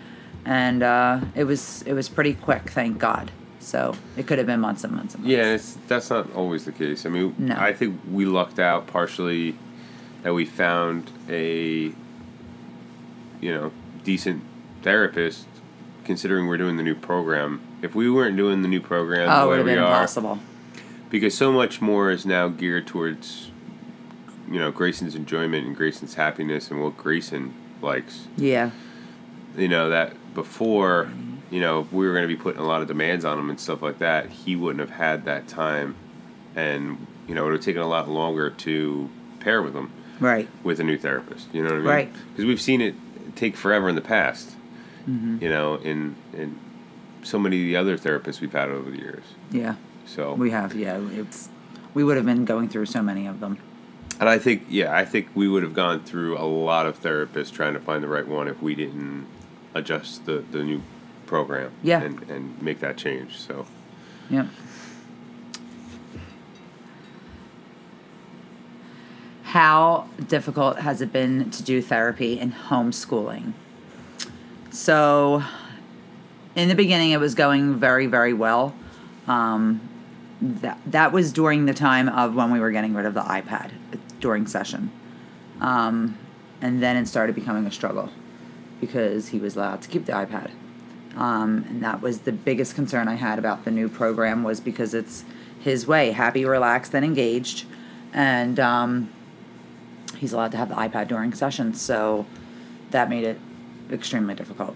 and 0.46 0.84
uh, 0.84 1.20
it 1.36 1.44
was 1.46 1.82
it 1.84 1.94
was 1.94 2.08
pretty 2.08 2.34
quick, 2.36 2.70
thank 2.70 2.98
God. 3.00 3.32
So 3.60 3.94
it 4.16 4.26
could 4.28 4.38
have 4.38 4.48
been 4.48 4.60
months 4.62 4.84
and 4.84 4.94
months 4.94 5.16
and 5.16 5.24
months. 5.24 5.36
Yeah, 5.36 5.54
it's, 5.54 5.78
that's 5.88 6.10
not 6.10 6.32
always 6.34 6.66
the 6.66 6.72
case. 6.72 7.06
I 7.06 7.10
mean, 7.10 7.36
No. 7.38 7.56
I 7.58 7.74
think 7.74 8.00
we 8.10 8.26
lucked 8.26 8.58
out 8.60 8.88
partially 8.88 9.56
that 10.24 10.34
we 10.34 10.46
found 10.46 11.12
a, 11.30 11.92
you 13.42 13.54
know, 13.54 13.72
decent 14.04 14.44
therapist, 14.82 15.46
considering 16.04 16.48
we're 16.48 16.58
doing 16.58 16.78
the 16.78 16.84
new 16.84 16.96
program. 16.96 17.62
If 17.82 17.96
we 17.96 18.10
weren't 18.10 18.38
doing 18.38 18.62
the 18.62 18.68
new 18.68 18.82
program 18.82 19.30
Oh, 19.30 19.42
the 19.42 19.46
it 19.46 19.48
would 19.50 19.58
have 19.60 19.66
been 19.66 19.78
are, 19.80 19.88
impossible. 19.88 20.40
because 21.10 21.36
so 21.38 21.52
much 21.52 21.82
more 21.82 22.12
is 22.12 22.26
now 22.26 22.48
geared 22.48 22.88
towards, 22.88 23.49
you 24.50 24.60
know, 24.60 24.72
Grayson's 24.72 25.16
enjoyment 25.16 25.66
and 25.66 25.76
Grayson's 25.76 26.16
happiness 26.16 26.72
and 26.72 26.82
what 26.82 26.98
Grayson 26.98 27.54
likes. 27.82 28.28
Yeah, 28.36 28.72
You 29.56 29.68
know 29.68 29.90
that 29.90 30.34
before, 30.34 31.12
you 31.52 31.62
know, 31.62 31.82
if 31.82 31.92
we 31.92 32.08
were 32.08 32.14
going 32.14 32.28
to 32.28 32.36
be 32.36 32.42
putting 32.42 32.62
a 32.62 32.66
lot 32.66 32.82
of 32.82 32.88
demands 32.88 33.26
on 33.26 33.38
him 33.38 33.50
and 33.50 33.60
stuff 33.60 33.82
like 33.82 34.00
that, 34.00 34.30
he 34.30 34.56
wouldn't 34.56 34.80
have 34.80 34.98
had 34.98 35.26
that 35.26 35.48
time, 35.48 35.96
and 36.56 37.06
you 37.28 37.36
know, 37.36 37.44
it 37.44 37.46
would 37.46 37.54
have 37.56 37.66
taken 37.66 37.82
a 37.82 37.88
lot 37.88 38.10
longer 38.10 38.50
to 38.50 39.10
pair 39.40 39.62
with 39.62 39.76
him 39.76 39.92
right. 40.20 40.48
with 40.64 40.80
a 40.80 40.84
new 40.84 40.98
therapist. 40.98 41.48
You 41.54 41.64
know 41.64 41.70
what 41.70 41.76
I 41.76 41.80
mean? 41.80 41.88
Right. 41.88 42.14
Because 42.32 42.46
we've 42.46 42.62
seen 42.62 42.82
it 42.82 42.96
take 43.36 43.56
forever 43.56 43.90
in 43.90 43.96
the 43.96 44.02
past. 44.02 44.56
Mm-hmm. 45.08 45.38
You 45.42 45.50
know, 45.50 45.76
in 45.76 46.16
in 46.34 46.60
so 47.24 47.40
many 47.40 47.58
of 47.58 47.64
the 47.64 47.76
other 47.76 47.98
therapists 47.98 48.42
we've 48.42 48.52
had 48.52 48.70
over 48.70 48.90
the 48.90 48.98
years. 48.98 49.24
Yeah, 49.52 49.76
So 50.06 50.34
We 50.34 50.52
have, 50.52 50.76
yeah. 50.76 51.00
It's 51.12 51.50
we 51.94 52.04
would 52.04 52.18
have 52.18 52.26
been 52.26 52.46
going 52.46 52.70
through 52.70 52.86
so 52.86 53.02
many 53.02 53.28
of 53.28 53.40
them. 53.40 53.58
And 54.20 54.28
I 54.28 54.38
think, 54.38 54.64
yeah, 54.70 54.94
I 54.96 55.06
think 55.06 55.30
we 55.34 55.48
would 55.48 55.64
have 55.64 55.74
gone 55.74 56.04
through 56.04 56.38
a 56.38 56.44
lot 56.44 56.86
of 56.86 57.02
therapists 57.02 57.54
trying 57.54 57.74
to 57.74 57.80
find 57.80 58.04
the 58.04 58.08
right 58.08 58.28
one 58.28 58.48
if 58.50 58.62
we 58.62 58.76
didn't 58.76 59.26
adjust 59.74 60.26
the, 60.26 60.44
the 60.52 60.62
new 60.64 60.82
program 61.26 61.72
Yeah. 61.84 62.02
and, 62.02 62.30
and 62.30 62.62
make 62.62 62.80
that 62.82 62.98
change. 62.98 63.38
So, 63.38 63.66
Yep. 64.30 64.48
How 69.44 70.08
difficult 70.28 70.80
has 70.80 71.02
it 71.02 71.12
been 71.12 71.50
to 71.52 71.64
do 71.64 71.82
therapy 71.82 72.40
in 72.40 72.52
homeschooling? 72.52 73.54
So, 74.70 75.44
in 76.56 76.70
the 76.70 76.76
beginning, 76.76 77.12
it 77.12 77.20
was 77.20 77.34
going 77.34 77.76
very, 77.76 78.06
very 78.06 78.34
well. 78.34 78.76
Um, 79.28 79.82
that 80.42 80.80
that 80.86 81.12
was 81.12 81.34
during 81.34 81.66
the 81.66 81.74
time 81.74 82.08
of 82.10 82.36
when 82.36 82.52
we 82.52 82.60
were 82.60 82.72
getting 82.72 82.94
rid 82.94 83.06
of 83.06 83.14
the 83.14 83.22
iPad 83.22 83.72
during 84.20 84.48
session, 84.48 84.92
um, 85.62 86.18
and 86.62 86.82
then 86.82 86.98
it 86.98 87.08
started 87.08 87.36
becoming 87.36 87.66
a 87.66 87.72
struggle 87.72 88.10
because 88.82 89.30
he 89.30 89.40
was 89.40 89.56
allowed 89.56 89.82
to 89.82 89.90
keep 89.90 90.06
the 90.06 90.12
iPad. 90.12 90.52
Um, 91.16 91.66
and 91.68 91.84
that 91.84 92.02
was 92.02 92.20
the 92.20 92.32
biggest 92.32 92.76
concern 92.76 93.08
I 93.08 93.16
had 93.16 93.40
about 93.40 93.66
the 93.66 93.72
new 93.72 93.90
program 93.90 94.44
was 94.44 94.60
because 94.60 94.94
it's 94.94 95.26
his 95.60 95.86
way, 95.86 96.12
happy, 96.12 96.46
relaxed, 96.46 96.94
and 96.94 97.04
engaged, 97.04 97.66
and 98.14 98.60
um, 98.60 99.12
he's 100.18 100.34
allowed 100.34 100.52
to 100.52 100.58
have 100.58 100.70
the 100.70 100.76
iPad 100.76 101.08
during 101.08 101.34
sessions. 101.34 101.82
So 101.82 102.26
that 102.92 103.10
made 103.10 103.24
it 103.24 103.40
extremely 103.92 104.36
difficult. 104.36 104.76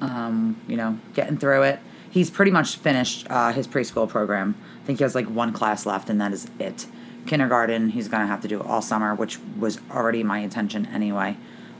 Um, 0.00 0.60
you 0.68 0.76
know, 0.76 0.98
getting 1.14 1.38
through 1.38 1.62
it. 1.62 1.80
He's 2.10 2.30
pretty 2.30 2.50
much 2.50 2.76
finished 2.76 3.26
uh, 3.30 3.52
his 3.52 3.66
preschool 3.66 4.08
program. 4.08 4.54
I 4.82 4.86
think 4.86 4.98
he 4.98 5.04
has 5.04 5.14
like 5.14 5.26
one 5.26 5.52
class 5.52 5.86
left, 5.86 6.10
and 6.10 6.20
that 6.20 6.32
is 6.32 6.48
it. 6.58 6.86
Kindergarten, 7.26 7.90
he's 7.90 8.08
gonna 8.08 8.26
have 8.26 8.40
to 8.42 8.48
do 8.48 8.60
all 8.60 8.82
summer, 8.82 9.14
which 9.14 9.38
was 9.58 9.78
already 9.90 10.22
my 10.22 10.38
intention 10.38 10.86
anyway. 10.86 11.36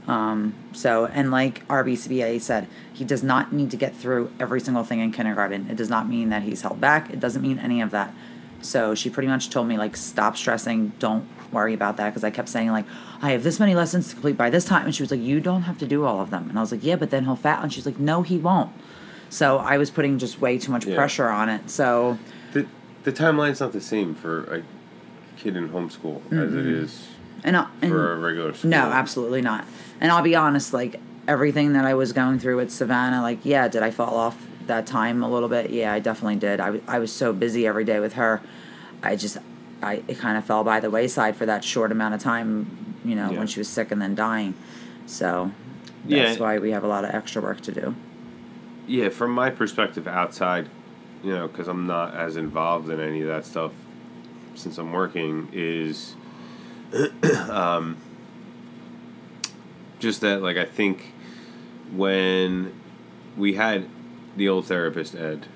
Um, 0.08 0.54
so, 0.72 1.06
and 1.06 1.30
like 1.30 1.62
our 1.70 1.84
BCBA 1.84 2.40
said, 2.40 2.66
he 2.92 3.04
does 3.04 3.22
not 3.22 3.52
need 3.52 3.70
to 3.70 3.76
get 3.76 3.94
through 3.94 4.32
every 4.40 4.60
single 4.60 4.82
thing 4.84 5.00
in 5.00 5.12
kindergarten. 5.12 5.68
It 5.70 5.76
does 5.76 5.88
not 5.88 6.08
mean 6.08 6.30
that 6.30 6.42
he's 6.42 6.62
held 6.62 6.80
back. 6.80 7.10
It 7.10 7.20
doesn't 7.20 7.42
mean 7.42 7.58
any 7.58 7.80
of 7.80 7.90
that. 7.92 8.12
So 8.62 8.94
she 8.94 9.10
pretty 9.10 9.28
much 9.28 9.50
told 9.50 9.68
me 9.68 9.76
like, 9.78 9.96
stop 9.96 10.36
stressing. 10.36 10.92
Don't 10.98 11.28
worry 11.52 11.74
about 11.74 11.96
that 11.98 12.10
because 12.10 12.24
I 12.24 12.30
kept 12.30 12.48
saying 12.48 12.70
like, 12.70 12.84
I 13.20 13.30
have 13.30 13.42
this 13.44 13.60
many 13.60 13.74
lessons 13.74 14.08
to 14.08 14.14
complete 14.14 14.36
by 14.36 14.50
this 14.50 14.64
time, 14.64 14.86
and 14.86 14.94
she 14.94 15.02
was 15.02 15.10
like, 15.10 15.20
you 15.20 15.40
don't 15.40 15.62
have 15.62 15.78
to 15.78 15.86
do 15.86 16.04
all 16.04 16.20
of 16.20 16.30
them. 16.30 16.48
And 16.48 16.58
I 16.58 16.60
was 16.62 16.72
like, 16.72 16.82
yeah, 16.82 16.96
but 16.96 17.10
then 17.10 17.24
he'll 17.24 17.36
fat. 17.36 17.62
And 17.62 17.72
she's 17.72 17.86
like, 17.86 17.98
no, 17.98 18.22
he 18.22 18.38
won't. 18.38 18.70
So 19.30 19.58
I 19.58 19.78
was 19.78 19.90
putting 19.90 20.18
just 20.18 20.40
way 20.40 20.58
too 20.58 20.72
much 20.72 20.84
Yeah. 20.84 20.94
pressure 20.96 21.28
on 21.28 21.48
it. 21.48 21.70
So 21.70 22.18
the, 22.52 22.66
the 23.04 23.12
timeline's 23.12 23.60
not 23.60 23.72
the 23.72 23.80
same 23.80 24.14
for 24.14 24.44
a 24.56 24.62
kid 25.42 25.56
in 25.56 25.68
homeschool 25.70 26.18
as 26.26 26.54
it 26.54 26.56
mm-hmm. 26.56 26.84
is 26.84 27.08
and, 27.44 27.56
I- 27.56 27.68
and 27.80 27.90
for 27.90 28.12
a 28.12 28.18
regular 28.18 28.54
school. 28.54 28.70
No, 28.70 28.84
absolutely 28.86 29.42
not. 29.42 29.66
And 30.00 30.12
I'll 30.12 30.22
be 30.22 30.36
honest, 30.36 30.72
like 30.72 31.00
everything 31.26 31.72
that 31.72 31.84
I 31.84 31.94
was 31.94 32.12
going 32.12 32.38
through 32.38 32.56
with 32.56 32.70
Savannah, 32.70 33.20
like 33.22 33.40
yeah, 33.44 33.68
did 33.68 33.82
I 33.82 33.90
fall 33.90 34.16
off 34.16 34.46
that 34.66 34.86
time 34.86 35.22
a 35.22 35.28
little 35.30 35.48
bit? 35.48 35.70
Yeah, 35.70 35.92
I 35.92 35.98
definitely 35.98 36.36
did. 36.36 36.60
I, 36.60 36.66
w- 36.66 36.84
I 36.86 36.98
was 36.98 37.12
so 37.12 37.32
busy 37.32 37.66
every 37.66 37.84
day 37.84 37.98
with 38.00 38.14
her. 38.14 38.40
I 39.02 39.16
just 39.16 39.38
I 39.82 40.02
it 40.06 40.18
kind 40.18 40.38
of 40.38 40.44
fell 40.44 40.62
by 40.64 40.80
the 40.80 40.90
wayside 40.90 41.36
for 41.36 41.46
that 41.46 41.64
short 41.64 41.90
amount 41.90 42.14
of 42.14 42.20
time, 42.20 42.94
you 43.04 43.16
know, 43.16 43.30
Yeah. 43.30 43.38
when 43.38 43.46
she 43.48 43.58
was 43.58 43.68
sick 43.68 43.90
and 43.90 44.00
then 44.00 44.14
dying. 44.14 44.54
So 45.06 45.50
that's 46.04 46.38
Yeah. 46.38 46.42
why 46.42 46.58
we 46.58 46.70
have 46.70 46.84
a 46.84 46.88
lot 46.88 47.04
of 47.04 47.10
extra 47.14 47.42
work 47.42 47.60
to 47.62 47.72
do. 47.72 47.94
Yeah, 48.86 49.08
from 49.08 49.32
my 49.32 49.50
perspective 49.50 50.06
outside, 50.06 50.68
you 51.22 51.32
know, 51.32 51.46
because 51.48 51.68
I'm 51.68 51.86
not 51.86 52.14
as 52.14 52.36
involved 52.36 52.88
in 52.90 53.00
any 53.00 53.22
of 53.22 53.28
that 53.28 53.44
stuff 53.44 53.72
since 54.54 54.78
I'm 54.78 54.92
working, 54.92 55.48
is 55.52 56.14
um, 57.50 57.96
just 59.98 60.20
that, 60.20 60.42
like, 60.42 60.56
I 60.56 60.64
think 60.64 61.12
when 61.94 62.72
we 63.36 63.54
had 63.54 63.86
the 64.36 64.48
old 64.48 64.66
therapist, 64.66 65.14
Ed, 65.14 65.46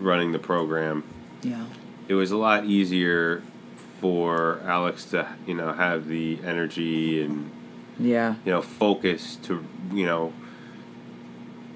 running 0.00 0.32
the 0.32 0.38
program, 0.38 1.04
Yeah. 1.42 1.64
it 2.08 2.14
was 2.14 2.30
a 2.30 2.36
lot 2.36 2.64
easier 2.64 3.42
for 4.00 4.60
Alex 4.64 5.04
to, 5.06 5.26
you 5.46 5.54
know, 5.54 5.72
have 5.72 6.08
the 6.08 6.38
energy 6.44 7.22
and 7.22 7.50
Yeah. 7.98 8.36
you 8.44 8.52
know, 8.52 8.62
focus 8.62 9.36
to, 9.44 9.64
you 9.92 10.06
know, 10.06 10.32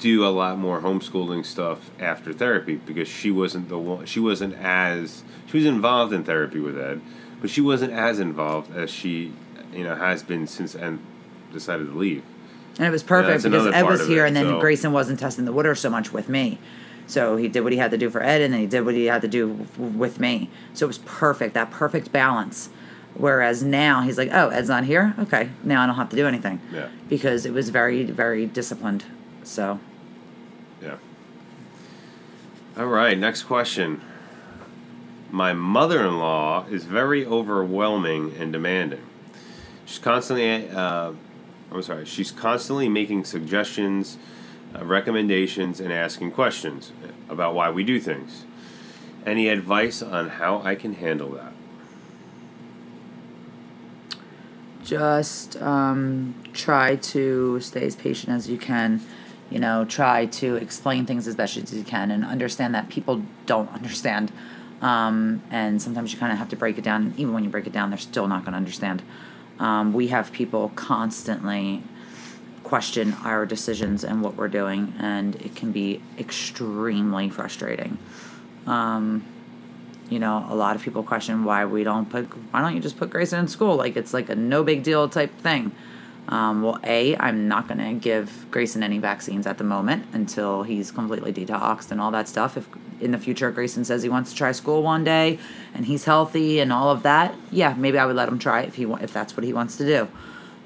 do 0.05 0.27
a 0.27 0.29
lot 0.29 0.59
more 0.59 0.83
homeschooling 0.83 1.47
stuff 1.47 1.91
after 1.99 2.35
therapy 2.35 2.75
because 2.75 3.09
she 3.09 3.31
wasn't 3.31 3.71
the 3.71 3.79
one, 3.79 4.05
she 4.05 4.21
wasn't 4.21 4.55
as, 4.57 5.25
she 5.47 5.57
was 5.57 5.65
involved 5.65 6.13
in 6.13 6.23
therapy 6.23 6.61
with 6.61 6.79
Ed, 6.79 7.01
but 7.41 7.49
she 7.49 7.63
wasn't 7.63 7.91
as 7.91 8.21
involved 8.21 8.77
as 8.77 8.91
she, 8.91 9.33
you 9.73 9.83
know, 9.83 9.97
has 9.97 10.23
been 10.23 10.47
since 10.47 10.75
Ed 10.75 10.99
decided 11.55 11.87
to 11.87 11.95
leave. 11.95 12.23
And 12.77 12.87
it 12.87 12.91
was 12.91 13.03
perfect 13.03 13.45
because 13.45 13.73
Ed 13.73 13.85
was 13.85 14.07
here 14.07 14.27
it, 14.27 14.29
and 14.29 14.37
then 14.37 14.45
so- 14.45 14.61
Grayson 14.61 14.93
wasn't 14.93 15.21
testing 15.21 15.47
the 15.47 15.55
water 15.55 15.75
so 15.75 15.89
much 15.89 16.13
with 16.13 16.29
me. 16.29 16.59
So 17.07 17.37
he 17.37 17.49
did 17.49 17.63
what 17.63 17.73
he 17.73 17.79
had 17.79 17.91
to 17.93 17.99
do 17.99 18.11
for 18.11 18.23
Ed 18.23 18.43
and 18.43 18.53
then 18.53 18.61
he 18.61 18.67
did 18.67 18.85
what 18.85 18.95
he 18.95 19.07
had 19.07 19.23
to 19.23 19.29
do 19.29 19.67
with 19.79 20.21
me. 20.21 20.51
So 20.75 20.85
it 20.85 20.89
was 20.89 20.99
perfect, 20.99 21.55
that 21.55 21.71
perfect 21.71 22.13
balance. 22.13 22.69
Whereas 23.15 23.63
now 23.63 24.03
he's 24.03 24.19
like, 24.19 24.31
oh, 24.33 24.51
Ed's 24.51 24.69
not 24.69 24.85
here? 24.85 25.15
Okay, 25.19 25.49
now 25.63 25.83
I 25.83 25.87
don't 25.87 25.95
have 25.95 26.11
to 26.11 26.17
do 26.17 26.27
anything. 26.27 26.61
Yeah. 26.71 26.89
Because 27.09 27.47
it 27.47 27.55
was 27.55 27.71
very, 27.71 28.05
very 28.05 28.45
disciplined. 28.45 29.05
So, 29.45 29.79
Yeah. 30.85 30.97
All 32.77 32.87
right, 32.87 33.19
next 33.19 33.45
question. 33.45 34.03
My 35.31 35.53
mother 35.53 36.07
in 36.07 36.19
law 36.19 36.67
is 36.71 36.85
very 36.85 37.25
overwhelming 37.25 38.35
and 38.39 38.53
demanding. 38.53 39.01
She's 39.87 39.99
constantly, 39.99 40.69
uh, 40.69 41.13
I'm 41.73 41.83
sorry, 41.83 42.05
she's 42.05 42.31
constantly 42.31 42.89
making 42.89 43.25
suggestions, 43.25 44.19
uh, 44.75 44.85
recommendations, 44.85 45.81
and 45.81 45.93
asking 45.93 46.33
questions 46.33 46.93
about 47.29 47.55
why 47.55 47.71
we 47.71 47.83
do 47.83 47.99
things. 47.99 48.45
Any 49.25 49.49
advice 49.49 50.03
on 50.03 50.29
how 50.29 50.61
I 50.63 50.75
can 50.75 50.95
handle 50.95 51.31
that? 51.31 51.55
just 54.85 55.61
um, 55.63 56.35
try 56.53 56.97
to 56.97 57.59
stay 57.61 57.87
as 57.87 57.97
patient 57.97 58.33
as 58.33 58.49
you 58.49 58.59
can. 58.59 59.01
You 59.55 59.61
know, 59.61 59.85
try 59.85 60.27
to 60.27 60.57
explain 60.57 61.07
things 61.07 61.29
as 61.29 61.37
best 61.37 61.57
as 61.57 61.73
you 61.73 61.85
can 61.85 62.11
and 62.11 62.25
understand 62.25 62.75
that 62.75 62.89
people 62.89 63.23
don't 63.47 63.73
understand. 63.73 64.33
Um, 64.83 65.43
and 65.49 65.81
sometimes 65.81 66.13
you 66.13 66.19
kind 66.19 66.33
of 66.33 66.39
have 66.39 66.49
to 66.49 66.57
break 66.57 66.77
it 66.77 66.83
down. 66.83 67.15
Even 67.17 67.33
when 67.33 67.45
you 67.45 67.51
break 67.51 67.69
it 67.69 67.73
down, 67.73 67.91
they're 67.91 67.99
still 67.99 68.27
not 68.27 68.41
going 68.41 68.53
to 68.53 68.57
understand. 68.59 69.03
Um, 69.61 69.93
we 69.93 70.09
have 70.09 70.33
people 70.33 70.73
constantly 70.75 71.85
question 72.65 73.15
our 73.23 73.47
decisions 73.47 74.03
and 74.03 74.23
what 74.23 74.35
we're 74.35 74.49
doing, 74.49 74.93
and 74.99 75.37
it 75.37 75.55
can 75.55 75.71
be 75.71 76.03
extremely 76.19 77.31
frustrating. 77.31 77.97
Um, 78.67 79.25
you 80.11 80.19
know, 80.19 80.45
a 80.49 80.57
lot 80.57 80.75
of 80.75 80.83
people 80.83 81.05
question 81.05 81.45
why 81.45 81.65
we 81.65 81.85
don't 81.85 82.11
put, 82.11 82.25
why 82.53 82.61
don't 82.61 82.75
you 82.75 82.81
just 82.81 82.97
put 82.97 83.11
Grayson 83.11 83.39
in 83.39 83.47
school? 83.47 83.77
Like 83.77 83.97
it's 83.97 84.13
like 84.13 84.29
a 84.31 84.35
no 84.35 84.65
big 84.65 84.83
deal 84.83 85.09
type 85.09 85.33
thing. 85.39 85.71
Um, 86.29 86.63
well, 86.63 86.79
A, 86.85 87.17
I'm 87.19 87.49
not 87.49 87.69
going 87.69 87.79
to 87.79 87.93
give 87.93 88.47
Grayson 88.51 88.83
any 88.83 88.99
vaccines 88.99 89.47
at 89.47 89.59
the 89.59 89.65
moment 89.65 90.07
until 90.13 90.63
he's 90.63 90.91
completely 90.91 91.33
detoxed 91.33 91.91
and 91.91 92.01
all 92.01 92.11
that 92.13 92.29
stuff. 92.29 92.57
If 92.57 92.67
in 93.01 93.11
the 93.11 93.19
future 93.19 93.51
Grayson 93.51 93.85
says 93.85 94.03
he 94.03 94.09
wants 94.09 94.31
to 94.31 94.37
try 94.37 94.53
school 94.53 94.83
one 94.83 95.05
day 95.05 95.39
and 95.75 95.85
he's 95.85 96.05
healthy 96.05 96.61
and 96.61 96.73
all 96.73 96.91
of 96.91 97.03
that, 97.03 97.35
yeah, 97.51 97.75
maybe 97.75 97.99
I 97.99 98.07
would 98.07 98.17
let 98.17 98.29
him 98.29 98.39
try 98.39 98.63
if 98.63 98.77
he 98.77 98.85
if 98.85 99.13
that's 99.13 99.37
what 99.37 99.45
he 99.45 99.53
wants 99.53 99.77
to 99.77 99.85
do. 99.85 100.09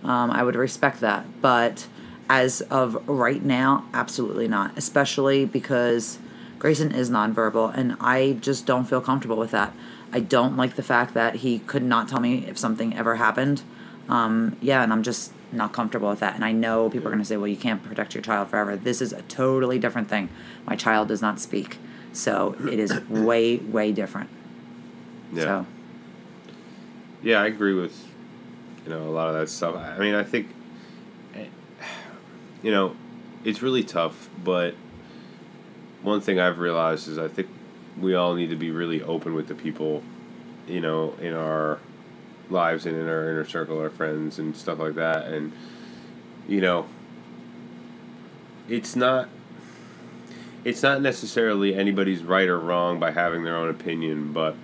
Um, 0.04 0.30
I 0.30 0.44
would 0.44 0.54
respect 0.54 1.00
that, 1.00 1.26
but 1.42 1.88
as 2.28 2.60
of 2.60 3.08
right 3.08 3.42
now, 3.42 3.84
absolutely 3.92 4.46
not. 4.46 4.78
Especially 4.78 5.44
because 5.44 6.18
Grayson 6.60 6.92
is 6.92 7.10
nonverbal, 7.10 7.76
and 7.76 7.96
I 8.00 8.34
just 8.40 8.64
don't 8.64 8.84
feel 8.84 9.00
comfortable 9.00 9.36
with 9.36 9.50
that. 9.50 9.72
I 10.12 10.20
don't 10.20 10.56
like 10.56 10.76
the 10.76 10.82
fact 10.82 11.14
that 11.14 11.36
he 11.36 11.58
could 11.60 11.82
not 11.82 12.08
tell 12.08 12.20
me 12.20 12.46
if 12.46 12.58
something 12.58 12.96
ever 12.96 13.16
happened. 13.16 13.62
Um, 14.08 14.56
yeah, 14.60 14.82
and 14.82 14.92
I'm 14.92 15.02
just 15.02 15.32
not 15.52 15.72
comfortable 15.72 16.10
with 16.10 16.20
that. 16.20 16.34
And 16.34 16.44
I 16.44 16.52
know 16.52 16.90
people 16.90 17.08
are 17.08 17.10
going 17.10 17.22
to 17.22 17.24
say, 17.24 17.36
well, 17.36 17.48
you 17.48 17.56
can't 17.56 17.82
protect 17.82 18.14
your 18.14 18.22
child 18.22 18.48
forever. 18.48 18.76
This 18.76 19.00
is 19.00 19.12
a 19.12 19.22
totally 19.22 19.78
different 19.78 20.08
thing. 20.08 20.28
My 20.66 20.76
child 20.76 21.08
does 21.08 21.22
not 21.22 21.40
speak. 21.40 21.78
So 22.12 22.56
it 22.70 22.78
is 22.78 22.98
way, 23.08 23.56
way 23.56 23.92
different. 23.92 24.30
Yeah. 25.32 25.42
So, 25.42 25.66
Yeah, 27.22 27.40
I 27.40 27.46
agree 27.46 27.74
with 27.74 28.06
you 28.84 28.90
know 28.94 29.02
a 29.02 29.10
lot 29.10 29.28
of 29.28 29.34
that 29.34 29.48
stuff. 29.48 29.76
I 29.76 29.98
mean, 29.98 30.14
I 30.14 30.24
think 30.24 30.48
eh, 31.34 31.44
you 32.62 32.70
know 32.70 32.96
it's 33.44 33.60
really 33.62 33.84
tough, 33.84 34.30
but 34.42 34.74
one 36.02 36.20
thing 36.20 36.40
I've 36.40 36.58
realized 36.58 37.08
is 37.08 37.18
I 37.18 37.28
think 37.28 37.48
we 38.00 38.14
all 38.14 38.34
need 38.34 38.50
to 38.50 38.56
be 38.56 38.70
really 38.70 39.02
open 39.02 39.34
with 39.34 39.48
the 39.48 39.54
people, 39.54 40.02
you 40.66 40.80
know, 40.80 41.14
in 41.20 41.34
our 41.34 41.78
lives 42.50 42.86
and 42.86 42.96
in 42.96 43.08
our 43.08 43.30
inner 43.30 43.44
circle, 43.46 43.78
our 43.80 43.90
friends 43.90 44.38
and 44.38 44.56
stuff 44.56 44.78
like 44.78 44.94
that, 44.94 45.26
and 45.26 45.52
you 46.48 46.60
know, 46.60 46.86
it's 48.68 48.96
not. 48.96 49.28
it's 50.64 50.82
not 50.82 51.00
necessarily 51.00 51.74
anybody's 51.74 52.22
right 52.22 52.48
or 52.48 52.58
wrong 52.58 52.98
by 52.98 53.10
having 53.10 53.44
their 53.44 53.56
own 53.56 53.68
opinion, 53.70 54.32
but 54.32 54.54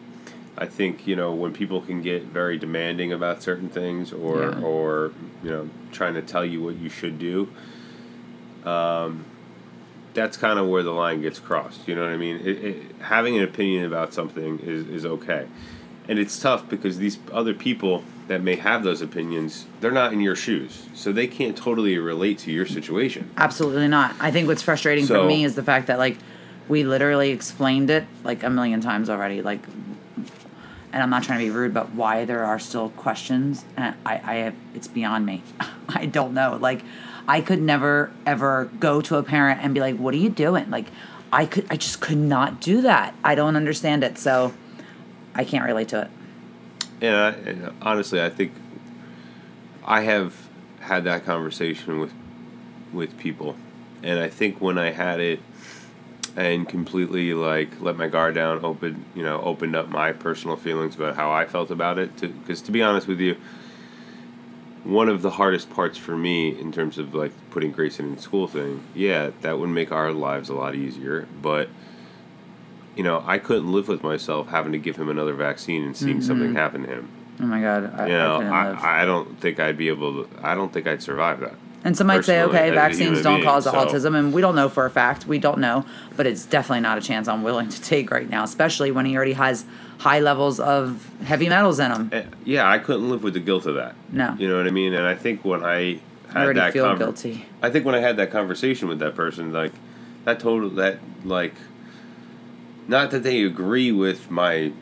I 0.59 0.67
think 0.67 1.07
you 1.07 1.17
know 1.17 1.33
when 1.35 1.53
people 1.53 1.81
can 1.81 2.03
get 2.03 2.25
very 2.25 2.59
demanding 2.59 3.13
about 3.13 3.43
certain 3.43 3.69
things, 3.69 4.13
or 4.13 4.41
Yeah. 4.43 4.61
or 4.61 5.13
you 5.43 5.51
know 5.51 5.69
trying 5.93 6.15
to 6.15 6.23
tell 6.23 6.45
you 6.45 6.63
what 6.63 6.77
you 6.77 6.89
should 6.89 7.19
do. 7.19 7.49
Um, 8.65 9.25
that's 10.15 10.37
kind 10.37 10.59
of 10.59 10.69
where 10.69 10.83
the 10.83 10.93
line 10.93 11.21
gets 11.23 11.39
crossed. 11.41 11.87
You 11.89 11.95
know 11.97 12.03
what 12.03 12.11
I 12.13 12.17
mean? 12.17 12.37
It, 12.37 12.65
it, 12.65 12.83
having 13.01 13.37
an 13.37 13.43
opinion 13.45 13.85
about 13.85 14.15
something 14.15 14.61
is, 14.61 14.87
is 14.89 15.05
okay, 15.05 15.47
and 16.09 16.19
it's 16.19 16.39
tough 16.39 16.69
because 16.69 16.99
these 16.99 17.19
other 17.33 17.55
people 17.55 18.05
that 18.29 18.43
may 18.43 18.57
have 18.57 18.83
those 18.85 19.03
opinions, 19.03 19.67
they're 19.81 19.91
not 19.91 20.13
in 20.13 20.21
your 20.21 20.37
shoes, 20.37 20.87
so 20.95 21.13
they 21.13 21.27
can't 21.27 21.57
totally 21.57 21.99
relate 21.99 22.39
to 22.39 22.51
your 22.51 22.67
situation. 22.67 23.31
Absolutely 23.37 23.89
not. 23.89 24.15
I 24.21 24.31
think 24.31 24.49
what's 24.49 24.63
frustrating 24.63 25.07
So- 25.07 25.23
for 25.23 25.29
me 25.29 25.45
is 25.45 25.55
the 25.55 25.63
fact 25.63 25.87
that 25.89 25.99
like 25.99 26.17
we 26.69 26.85
literally 26.85 27.31
explained 27.31 27.91
it 27.91 28.05
like 28.23 28.43
a 28.43 28.51
million 28.51 28.81
times 28.81 29.11
already. 29.11 29.43
Like, 29.43 29.61
and 30.93 31.03
I'm 31.03 31.11
not 31.11 31.25
trying 31.25 31.41
to 31.41 31.45
be 31.45 31.51
rude, 31.51 31.75
but 31.75 31.91
why 31.91 32.25
there 32.25 32.45
are 32.45 32.59
still 32.59 32.91
questions, 32.91 33.65
and 33.77 33.95
I, 34.07 34.21
I 34.25 34.35
have 34.37 34.55
it's 34.75 34.89
beyond 34.89 35.27
me. 35.27 35.43
I 35.89 36.07
don't 36.07 36.33
know. 36.35 36.57
Like, 36.61 36.83
I 37.29 37.41
could 37.41 37.61
never 37.61 38.11
ever 38.25 38.71
go 38.81 39.01
to 39.03 39.17
a 39.17 39.23
parent 39.23 39.61
and 39.63 39.75
be 39.75 39.81
like, 39.81 39.97
"What 39.97 40.15
are 40.15 40.19
you 40.19 40.31
doing?" 40.31 40.71
Like, 40.71 40.87
I 41.33 41.47
could, 41.47 41.67
I 41.69 41.77
just 41.77 42.01
could 42.01 42.17
not 42.17 42.61
do 42.61 42.81
that. 42.83 43.15
I 43.25 43.35
don't 43.35 43.57
understand 43.57 44.05
it, 44.05 44.17
so 44.19 44.55
I 45.35 45.45
can't 45.45 45.65
relate 45.65 45.89
to 45.89 46.03
it. 46.03 46.11
I, 47.03 47.29
and 47.31 47.73
honestly, 47.83 48.23
I 48.23 48.31
think 48.31 48.53
I 49.85 50.03
have 50.03 50.35
had 50.81 51.05
that 51.05 51.25
conversation 51.25 51.99
with 52.01 52.13
with 52.93 53.19
people, 53.19 53.57
and 54.03 54.21
I 54.21 54.29
think 54.29 54.61
when 54.61 54.79
I 54.79 54.91
had 54.91 55.21
it 55.21 55.41
and 56.37 56.69
completely 56.69 57.35
like 57.35 57.81
let 57.81 57.97
my 57.97 58.09
guard 58.09 58.35
down, 58.35 58.65
open 58.65 59.05
you 59.15 59.23
know 59.23 59.41
opened 59.41 59.75
up 59.75 59.89
my 59.89 60.13
personal 60.13 60.57
feelings 60.57 60.95
about 60.95 61.17
how 61.17 61.33
I 61.33 61.47
felt 61.47 61.71
about 61.71 61.99
it. 61.99 62.19
Because 62.21 62.63
to, 62.63 62.73
be 62.73 62.83
honest 62.83 63.09
with 63.09 63.21
you, 63.21 63.37
one 64.85 65.09
of 65.09 65.23
the 65.23 65.31
hardest 65.31 65.69
parts 65.71 65.99
for 65.99 66.17
me 66.17 66.59
in 66.59 66.71
terms 66.73 66.97
of 66.99 67.15
like 67.15 67.33
putting 67.51 67.73
Grayson 67.73 68.13
in 68.13 68.19
school 68.19 68.47
thing, 68.47 68.83
yeah, 68.95 69.31
that 69.41 69.59
would 69.59 69.71
make 69.71 69.91
our 69.91 70.13
lives 70.13 70.49
a 70.49 70.55
lot 70.55 70.75
easier, 70.75 71.27
but. 71.43 71.69
You 72.97 73.03
know, 73.03 73.23
I 73.27 73.39
couldn't 73.39 73.73
live 73.73 73.89
with 73.89 74.03
myself 74.03 74.49
having 74.49 74.73
to 74.73 74.79
give 74.79 74.97
him 74.97 75.09
another 75.09 75.35
vaccine 75.35 75.83
and 75.85 75.97
seeing 75.97 76.21
something 76.23 76.55
happen 76.55 76.83
to 76.83 76.89
him 76.89 77.09
Oh 77.41 77.47
my 77.47 77.61
god, 77.61 77.93
I, 77.99 78.07
you 78.07 78.13
know, 78.13 78.41
I. 78.43 78.71
I, 78.71 79.03
I 79.03 79.05
don't 79.05 79.41
think 79.41 79.59
I'd 79.59 79.77
be 79.77 79.89
able 79.89 80.25
to. 80.25 80.29
I 80.43 80.55
don't 80.55 80.73
think 80.73 80.87
I'd 80.87 81.03
survive 81.03 81.41
that. 81.41 81.55
And 81.83 81.97
some 81.97 82.07
might 82.07 82.25
say, 82.25 82.41
okay, 82.43 82.71
vaccines 82.71 83.21
don't 83.23 83.41
being, 83.41 83.45
cause 83.45 83.65
so- 83.65 83.73
autism, 83.73 84.17
and 84.17 84.33
we 84.33 84.41
don't 84.41 84.55
know 84.55 84.69
for 84.69 84.87
a 84.87 84.91
fact. 84.91 85.27
We 85.27 85.39
don't 85.39 85.59
know, 85.59 85.85
but 86.17 86.27
it's 86.27 86.47
definitely 86.47 86.81
not 86.81 86.97
a 86.97 87.01
chance 87.01 87.27
I'm 87.29 87.43
willing 87.43 87.69
to 87.69 87.83
take 87.83 88.11
right 88.11 88.31
now, 88.31 88.45
especially 88.45 88.91
when 88.93 89.05
he 89.05 89.17
already 89.17 89.33
has 89.35 89.65
high 89.99 90.21
levels 90.21 90.61
of 90.61 91.11
heavy 91.25 91.49
metals 91.49 91.81
in 91.81 91.91
him. 91.91 92.09
Eh, 92.13 92.23
Yeah, 92.45 92.71
I 92.71 92.79
couldn't 92.79 93.11
live 93.11 93.23
with 93.25 93.35
the 93.35 93.41
guilt 93.41 93.67
of 93.67 93.75
that. 93.75 93.97
No. 94.13 94.35
You 94.39 94.49
know 94.49 94.57
what 94.57 94.67
I 94.67 94.71
mean? 94.71 94.95
And 94.95 95.05
I 95.05 95.15
think 95.17 95.45
when 95.45 95.63
I 95.65 96.01
had 96.29 96.37
I 96.37 96.45
already 96.45 96.61
that 96.61 96.73
feel 96.73 96.87
conver- 96.87 96.99
guilty. 96.99 97.45
I 97.63 97.69
think 97.71 97.85
when 97.85 97.95
I 97.97 98.01
had 98.01 98.17
that 98.17 98.31
conversation 98.31 98.89
with 98.89 99.01
that 99.01 99.15
person, 99.17 99.53
like 99.53 99.73
that 100.25 100.39
total 100.41 100.71
that 100.71 101.01
like, 101.25 101.55
not 102.89 103.11
that 103.11 103.23
they 103.23 103.43
agree 103.43 103.91
with 103.93 104.31
my 104.31 104.73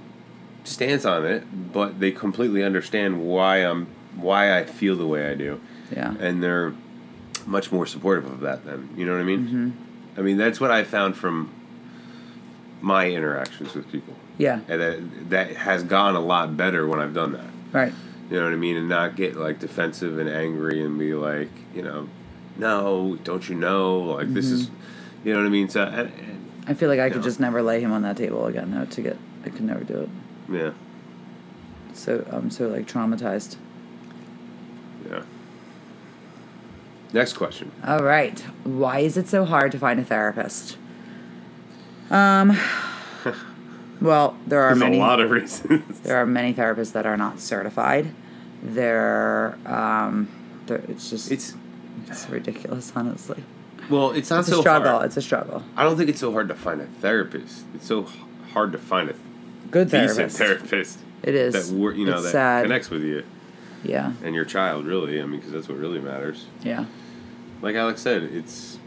stance 0.65 1.05
on 1.05 1.25
it, 1.27 1.73
but 1.73 1.99
they 2.01 2.11
completely 2.13 2.63
understand 2.63 3.23
why 3.27 3.59
I'm 3.59 3.87
why 4.17 4.57
I 4.59 4.65
feel 4.65 4.97
the 4.97 5.07
way 5.07 5.31
I 5.31 5.35
do. 5.35 5.61
Yeah. 5.91 6.15
and 6.21 6.43
they're 6.43 6.73
much 7.47 7.71
more 7.73 7.87
supportive 7.87 8.25
of 8.31 8.41
that 8.41 8.65
then 8.65 8.89
you 8.97 9.05
know 9.05 9.13
what 9.13 9.21
i 9.21 9.25
mean 9.25 9.41
Mm-hmm. 9.47 10.21
i 10.21 10.23
mean 10.23 10.37
that's 10.39 10.59
what 10.61 10.71
i 10.71 10.85
found 10.85 11.17
from 11.17 11.51
my 12.81 13.11
interactions 13.11 13.75
with 13.75 13.91
people 13.93 14.15
Yeah. 14.39 14.61
and 14.69 14.81
that, 14.81 15.31
that 15.31 15.51
has 15.57 15.83
gone 15.83 16.15
a 16.17 16.21
lot 16.21 16.57
better 16.57 16.87
when 16.87 16.99
i've 17.01 17.13
done 17.15 17.33
that 17.33 17.51
Right. 17.73 17.93
you 18.31 18.39
know 18.39 18.45
what 18.45 18.53
i 18.53 18.57
mean 18.57 18.77
and 18.77 18.89
not 18.89 19.17
get 19.17 19.37
like 19.37 19.59
defensive 19.59 20.19
and 20.19 20.31
angry 20.31 20.83
and 20.85 20.99
be 20.99 21.15
like 21.15 21.51
you 21.75 21.83
know 21.83 22.09
no 22.57 23.19
don't 23.25 23.49
you 23.49 23.55
know 23.55 23.99
like 24.01 24.33
this 24.33 24.47
is 24.47 24.67
Mm-hmm. 24.69 25.29
you 25.29 25.35
know 25.35 25.41
what 25.41 25.47
i 25.47 25.51
mean 25.51 25.69
so 25.69 25.83
and, 25.85 25.99
and, 26.15 26.52
I 26.67 26.75
feel 26.75 26.89
like 26.89 27.01
I 27.01 27.11
could 27.11 27.23
just 27.23 27.41
never 27.41 27.61
lay 27.63 27.81
him 27.81 27.93
on 27.93 28.03
that 28.03 28.17
table 28.17 28.47
again. 28.47 28.71
Though 28.73 28.85
to 28.85 29.03
get, 29.03 29.17
I 29.45 29.51
could 29.51 29.63
never 29.63 29.83
do 29.85 30.01
it. 30.03 30.09
yeah 30.53 30.73
So 31.93 32.25
I'm 32.31 32.51
so 32.51 32.69
like 32.69 32.87
traumatized. 32.87 33.57
yeah 35.09 35.23
next 37.13 37.35
question 37.35 37.71
All 37.87 38.03
right. 38.03 38.39
Why 38.65 39.01
is 39.01 39.17
it 39.17 39.29
so 39.29 39.45
hard 39.45 39.73
to 39.73 39.79
find 39.79 39.99
a 40.01 40.05
therapist? 40.05 40.77
Um. 42.11 42.57
well, 44.01 44.37
there 44.47 44.63
are 44.63 44.71
there's 44.71 44.79
many. 44.79 44.97
a 44.99 45.01
lot 45.01 45.21
of 45.21 45.31
reasons 45.31 46.01
There 46.01 46.17
are 46.17 46.27
many 46.27 46.55
therapists 46.55 46.93
that 46.93 47.07
are 47.07 47.17
not 47.17 47.41
certified. 47.41 48.15
There, 48.63 49.59
um, 49.67 50.29
there 50.67 50.83
it's 50.89 51.11
just 51.11 51.33
it's, 51.33 51.55
it's 52.07 52.29
ridiculous, 52.29 52.93
honestly. 52.95 53.43
Well 53.93 54.11
it's 54.11 54.31
not 54.31 54.41
It's 54.41 54.49
a 54.49 54.53
so 54.53 54.61
struggle. 54.61 54.91
hard 54.93 55.07
It's 55.07 55.17
a 55.17 55.23
struggle. 55.23 55.63
I 55.77 55.85
don't 55.85 55.97
think 55.97 56.09
it's 56.09 56.21
so 56.21 56.33
hard 56.33 56.49
to 56.49 56.55
find 56.55 56.81
a 56.81 56.87
therapist. 56.87 57.65
It's 57.75 57.87
so 57.87 58.07
hard 58.53 58.73
to 58.73 58.79
find 58.79 59.11
a 59.11 59.15
Good 59.71 59.91
decent 59.91 60.33
therapist. 60.33 60.39
therapist 60.39 60.99
It 61.23 61.35
is. 61.35 61.71
that 61.71 61.75
you 61.97 62.05
know 62.07 62.15
It's 62.15 62.25
that 62.25 62.33
sad. 62.33 62.63
connects 62.65 62.91
with 62.91 63.03
you 63.03 63.23
Yeah, 63.85 64.13
and 64.25 64.35
your 64.35 64.45
child. 64.45 64.87
Really, 64.87 65.21
I 65.21 65.25
mean, 65.27 65.39
because 65.41 65.53
that's 65.53 65.69
what 65.69 65.79
really 65.79 66.01
matters. 66.01 66.47
yeah, 66.63 66.85
Like 67.63 67.75
Alex 67.77 68.01
said, 68.03 68.23
it's 68.25 68.79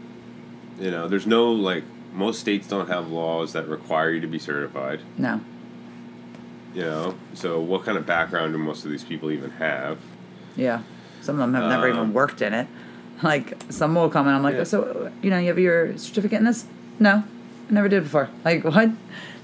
you 0.78 0.90
know, 0.90 1.08
there's 1.08 1.26
no 1.26 1.50
like 1.52 1.84
most 2.12 2.40
states 2.40 2.66
don't 2.68 2.88
have 2.88 3.08
laws 3.10 3.52
that 3.54 3.66
require 3.68 4.10
you 4.10 4.20
to 4.20 4.26
be 4.26 4.38
certified. 4.38 5.00
no, 5.18 5.40
You 6.74 6.82
know, 6.82 7.14
so 7.34 7.60
what 7.60 7.84
kind 7.84 7.96
of 7.98 8.06
background 8.06 8.52
do 8.52 8.58
most 8.58 8.84
of 8.84 8.90
these 8.90 9.04
people 9.04 9.30
even 9.30 9.50
have? 9.52 9.98
yeah. 10.56 10.80
Some 11.22 11.36
of 11.36 11.40
them 11.40 11.54
have 11.60 11.68
never 11.68 11.88
Um, 11.90 11.96
even 11.96 12.12
worked 12.12 12.40
in 12.40 12.54
it. 12.54 12.68
Like 13.22 13.54
some 13.70 13.94
will 13.94 14.10
come 14.10 14.26
and 14.26 14.36
I'm 14.36 14.42
like, 14.42 14.56
Yeah. 14.56 14.64
so 14.64 15.10
you 15.22 15.30
know, 15.30 15.38
you 15.38 15.48
have 15.48 15.58
your 15.58 15.96
certificate 15.98 16.38
in 16.38 16.44
this? 16.44 16.66
No, 16.98 17.24
I 17.68 17.72
never 17.72 17.88
did 17.88 18.02
before. 18.02 18.28
Like 18.44 18.64
what? 18.64 18.90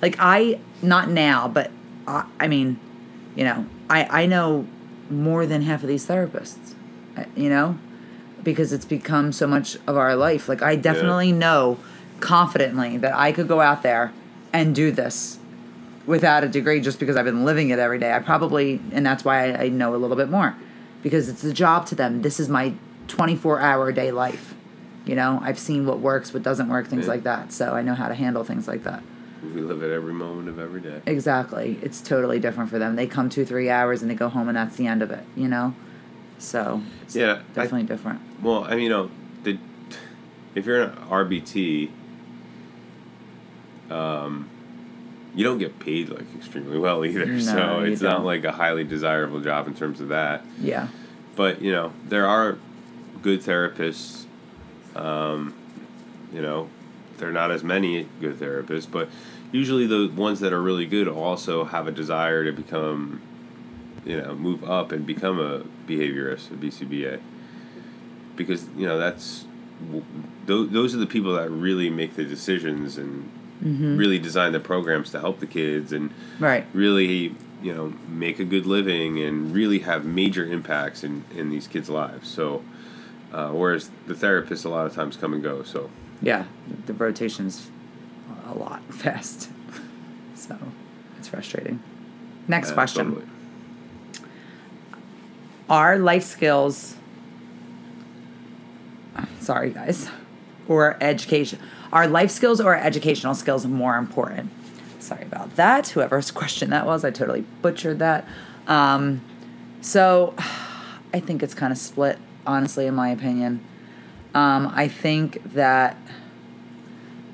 Like 0.01 0.17
I 0.19 0.59
not 0.83 1.09
now, 1.09 1.49
but 1.49 1.71
I, 2.07 2.27
I 2.41 2.49
mean, 2.49 2.79
you 3.37 3.45
know, 3.45 3.67
I 3.89 4.23
I 4.23 4.27
know 4.27 4.67
more 5.11 5.47
than 5.47 5.63
half 5.63 5.83
of 5.83 5.89
these 5.89 6.07
therapists. 6.07 6.75
You 7.37 7.51
know, 7.51 7.79
because 8.43 8.73
it's 8.73 8.85
become 8.87 9.33
so 9.33 9.47
much 9.47 9.77
of 9.87 9.97
our 9.97 10.17
life. 10.17 10.49
Like 10.49 10.63
I 10.63 10.77
definitely 10.77 11.33
know 11.33 11.79
confidently 12.21 12.97
that 12.99 13.15
I 13.15 13.33
could 13.33 13.49
go 13.49 13.61
out 13.61 13.83
there 13.83 14.13
and 14.53 14.75
do 14.75 14.91
this 14.93 15.39
without 16.07 16.43
a 16.45 16.49
degree 16.49 16.81
just 16.81 16.99
because 16.99 17.17
I've 17.17 17.25
been 17.25 17.45
living 17.45 17.71
it 17.71 17.79
every 17.79 17.99
day. 17.99 18.13
I 18.13 18.19
probably, 18.21 18.81
and 18.93 19.05
that's 19.05 19.25
why 19.25 19.53
I, 19.53 19.65
I 19.65 19.69
know 19.69 19.95
a 19.95 19.97
little 19.99 20.17
bit 20.17 20.31
more 20.31 20.57
because 21.03 21.29
it's 21.29 21.45
a 21.45 21.53
job 21.53 21.87
to 21.87 21.95
them. 21.95 22.23
This 22.23 22.41
is 22.41 22.49
my 22.49 22.73
24 23.17 23.61
hour 23.61 23.93
day 23.93 24.11
life. 24.11 24.55
You 25.05 25.15
know, 25.15 25.39
I've 25.43 25.59
seen 25.59 25.85
what 25.87 25.99
works, 26.01 26.33
what 26.33 26.43
doesn't 26.43 26.69
work, 26.69 26.87
things 26.87 27.05
Yeah. 27.05 27.11
like 27.13 27.23
that. 27.25 27.53
So 27.53 27.73
I 27.75 27.83
know 27.83 27.95
how 27.95 28.09
to 28.09 28.15
handle 28.15 28.43
things 28.43 28.67
like 28.67 28.85
that. 28.85 29.03
We 29.43 29.61
live 29.61 29.83
at 29.83 29.91
every 29.91 30.15
moment 30.15 30.49
of 30.49 30.59
every 30.59 30.81
day. 30.81 31.01
Exactly. 31.07 31.79
It's 31.83 32.01
totally 32.01 32.39
different 32.39 32.71
for 32.71 32.79
them. 32.79 32.97
They 32.97 33.07
come 33.07 33.29
two, 33.29 33.45
three 33.45 33.69
hours 33.69 34.01
and 34.01 34.11
they 34.11 34.15
go 34.15 34.29
home 34.29 34.49
and 34.49 34.57
that's 34.57 34.77
the 34.77 34.87
end 34.87 35.03
of 35.03 35.11
it, 35.11 35.25
you 35.37 35.49
know? 35.49 35.75
So 36.39 36.81
it's 37.03 37.15
Yeah, 37.15 37.33
I- 37.35 37.55
definitely 37.55 37.83
different. 37.83 38.21
Well, 38.43 38.65
I 38.65 38.71
mean, 38.71 38.85
you 38.85 38.89
know, 38.89 39.11
the 39.43 39.59
if 40.55 40.65
you're 40.67 40.83
an 40.83 40.93
RBT, 41.11 41.91
um, 43.91 44.49
you 45.35 45.45
don't 45.45 45.59
get 45.59 45.79
paid 45.79 46.09
like 46.11 46.25
extremely 46.37 46.79
well 46.79 47.05
either. 47.05 47.27
No, 47.27 47.39
so 47.41 47.81
it's 47.81 48.01
not 48.01 48.19
don't. 48.19 48.25
like 48.25 48.45
a 48.45 48.53
highly 48.53 48.85
desirable 48.85 49.41
job 49.41 49.67
in 49.67 49.75
terms 49.75 50.01
of 50.01 50.09
that. 50.09 50.45
Yeah. 50.61 50.89
But 51.37 51.61
you 51.63 51.73
know, 51.73 51.93
there 52.09 52.27
are 52.27 52.57
good 53.23 53.41
therapists. 53.41 54.25
Um, 54.95 55.55
you 56.33 56.43
know, 56.43 56.69
there 57.19 57.29
are 57.29 57.33
not 57.33 57.51
as 57.51 57.63
many 57.63 58.07
good 58.21 58.39
therapists, 58.39 58.91
but 58.91 59.09
usually 59.53 59.87
the 59.87 60.09
ones 60.15 60.41
that 60.41 60.53
are 60.53 60.61
really 60.61 60.87
good 60.87 61.09
also 61.09 61.65
have 61.65 61.87
a 61.87 61.93
desire 61.93 62.45
to 62.45 62.53
become, 62.53 63.21
you 64.05 64.21
know, 64.21 64.35
move 64.35 64.65
up 64.69 64.93
and 64.93 65.07
become 65.07 65.39
a 65.39 65.61
behaviorist, 65.87 66.51
a 66.51 66.55
BCBA. 66.55 67.21
Because 68.37 68.67
you 68.77 68.87
know 68.87 68.99
that's 68.99 69.45
those 70.47 70.71
those 70.71 70.95
are 70.95 70.99
the 70.99 71.07
people 71.07 71.35
that 71.35 71.51
really 71.51 71.91
make 71.91 72.15
the 72.17 72.25
decisions 72.25 72.97
and 72.99 73.31
really 73.99 74.19
design 74.19 74.53
the 74.53 74.59
programs 74.61 75.11
to 75.13 75.21
help 75.21 75.39
the 75.39 75.47
kids 75.47 75.93
and 75.93 76.11
Right. 76.41 76.65
really 76.73 77.35
you 77.63 77.73
know 77.75 77.93
make 78.09 78.41
a 78.41 78.45
good 78.45 78.67
living 78.67 79.21
and 79.23 79.53
really 79.55 79.81
have 79.81 80.05
major 80.05 80.45
impacts 80.45 81.05
in 81.05 81.25
in 81.37 81.51
these 81.51 81.69
kids 81.69 81.89
lives 81.89 82.29
so 82.29 82.63
uh, 83.33 83.51
whereas 83.51 83.91
the 84.07 84.15
therapists 84.15 84.65
a 84.65 84.69
lot 84.69 84.87
of 84.87 84.95
times 84.95 85.17
come 85.17 85.33
and 85.33 85.43
go 85.43 85.63
so 85.63 85.91
Yeah. 86.21 86.45
The 86.87 86.93
rotation's 86.93 87.71
a 88.47 88.55
lot 88.55 88.83
fast. 88.91 89.51
So 90.35 90.57
it's 91.19 91.29
frustrating. 91.29 91.83
Next 92.49 92.71
uh, 92.71 92.75
question. 92.75 93.15
totally. 93.15 93.27
Are 95.69 95.99
life 95.99 96.25
skills 96.25 96.97
sorry 99.41 99.71
guys. 99.71 100.09
or 100.69 100.97
education? 101.01 101.59
Are 101.93 102.07
life 102.07 102.31
skills 102.31 102.61
or 102.61 102.75
educational 102.77 103.35
skills 103.35 103.67
more 103.67 103.97
important? 103.97 104.51
Sorry 104.99 105.23
about 105.23 105.57
that. 105.57 105.89
Whoever's 105.89 106.31
question 106.43 106.71
that 106.71 106.87
was, 106.87 107.05
I 107.05 107.11
totally 107.11 107.45
butchered 107.61 107.99
that. 107.99 108.27
Um, 108.67 109.21
so 109.81 110.35
I 111.15 111.21
think 111.21 111.43
it's 111.43 111.55
kind 111.55 111.73
of 111.73 111.79
split, 111.79 112.19
honestly, 112.47 112.87
in 112.87 112.95
my 112.95 113.11
opinion. 113.11 113.65
Um, 114.35 114.73
I 114.75 114.89
think 114.89 115.43
that 115.53 115.97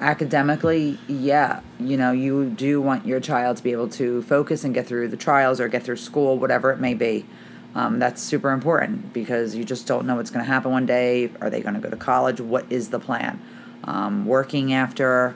academically, 0.01 0.99
yeah, 1.09 1.61
you 1.81 1.97
know, 1.97 2.13
you 2.13 2.51
do 2.51 2.81
want 2.81 3.07
your 3.07 3.21
child 3.21 3.57
to 3.57 3.63
be 3.63 3.73
able 3.73 3.89
to 3.89 4.23
focus 4.23 4.65
and 4.65 4.75
get 4.75 4.87
through 4.87 5.09
the 5.09 5.17
trials 5.17 5.61
or 5.61 5.69
get 5.69 5.83
through 5.83 5.97
school, 5.97 6.39
whatever 6.39 6.71
it 6.71 6.79
may 6.79 6.95
be. 6.95 7.27
Um, 7.75 7.99
that's 7.99 8.23
super 8.23 8.51
important 8.51 9.13
because 9.13 9.55
you 9.55 9.65
just 9.65 9.87
don't 9.87 10.07
know 10.07 10.17
what's 10.17 10.31
going 10.31 10.45
to 10.45 10.51
happen 10.51 10.73
one 10.73 10.87
day. 10.87 11.31
Are 11.41 11.51
they 11.51 11.61
going 11.61 11.75
to 11.75 11.81
go 11.81 11.91
to 11.91 11.97
college? 11.97 12.41
What 12.41 12.71
is 12.71 12.91
the 12.91 12.99
plan? 12.99 13.41
Um, 13.85 14.27
working 14.27 14.73
after, 14.73 15.35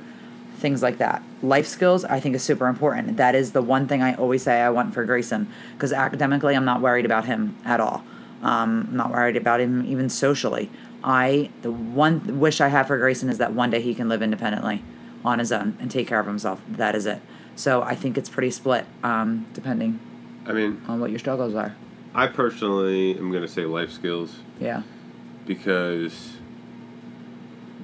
things 0.56 0.82
like 0.82 0.98
that. 0.98 1.22
Life 1.42 1.66
skills, 1.66 2.04
I 2.04 2.20
think, 2.20 2.34
is 2.34 2.42
super 2.42 2.66
important. 2.66 3.16
That 3.16 3.34
is 3.34 3.52
the 3.52 3.62
one 3.62 3.86
thing 3.86 4.02
I 4.02 4.14
always 4.14 4.42
say 4.42 4.60
I 4.60 4.70
want 4.70 4.94
for 4.94 5.04
Grayson 5.04 5.48
because 5.74 5.92
academically, 5.92 6.54
I'm 6.54 6.64
not 6.64 6.80
worried 6.80 7.04
about 7.04 7.26
him 7.26 7.56
at 7.64 7.80
all. 7.80 8.04
Um, 8.42 8.88
I'm 8.90 8.96
not 8.96 9.10
worried 9.10 9.36
about 9.36 9.60
him 9.60 9.84
even 9.86 10.08
socially. 10.08 10.70
I 11.04 11.50
the 11.62 11.70
one 11.72 12.40
wish 12.40 12.60
I 12.60 12.68
have 12.68 12.86
for 12.88 12.98
Grayson 12.98 13.28
is 13.28 13.38
that 13.38 13.52
one 13.52 13.70
day 13.70 13.80
he 13.80 13.94
can 13.94 14.08
live 14.08 14.22
independently 14.22 14.82
on 15.24 15.38
his 15.38 15.52
own 15.52 15.76
and 15.80 15.90
take 15.90 16.08
care 16.08 16.18
of 16.20 16.26
himself. 16.26 16.60
That 16.68 16.94
is 16.94 17.06
it. 17.06 17.20
So 17.54 17.82
I 17.82 17.94
think 17.94 18.16
it's 18.18 18.28
pretty 18.28 18.50
split, 18.50 18.86
um, 19.04 19.46
depending 19.52 20.00
I 20.46 20.52
mean, 20.52 20.80
on 20.88 21.00
what 21.00 21.10
your 21.10 21.18
struggles 21.18 21.54
are. 21.54 21.74
I 22.14 22.26
personally 22.26 23.16
am 23.16 23.30
going 23.30 23.42
to 23.42 23.48
say 23.48 23.64
life 23.64 23.90
skills 23.92 24.36
Yeah. 24.60 24.82
because, 25.46 26.36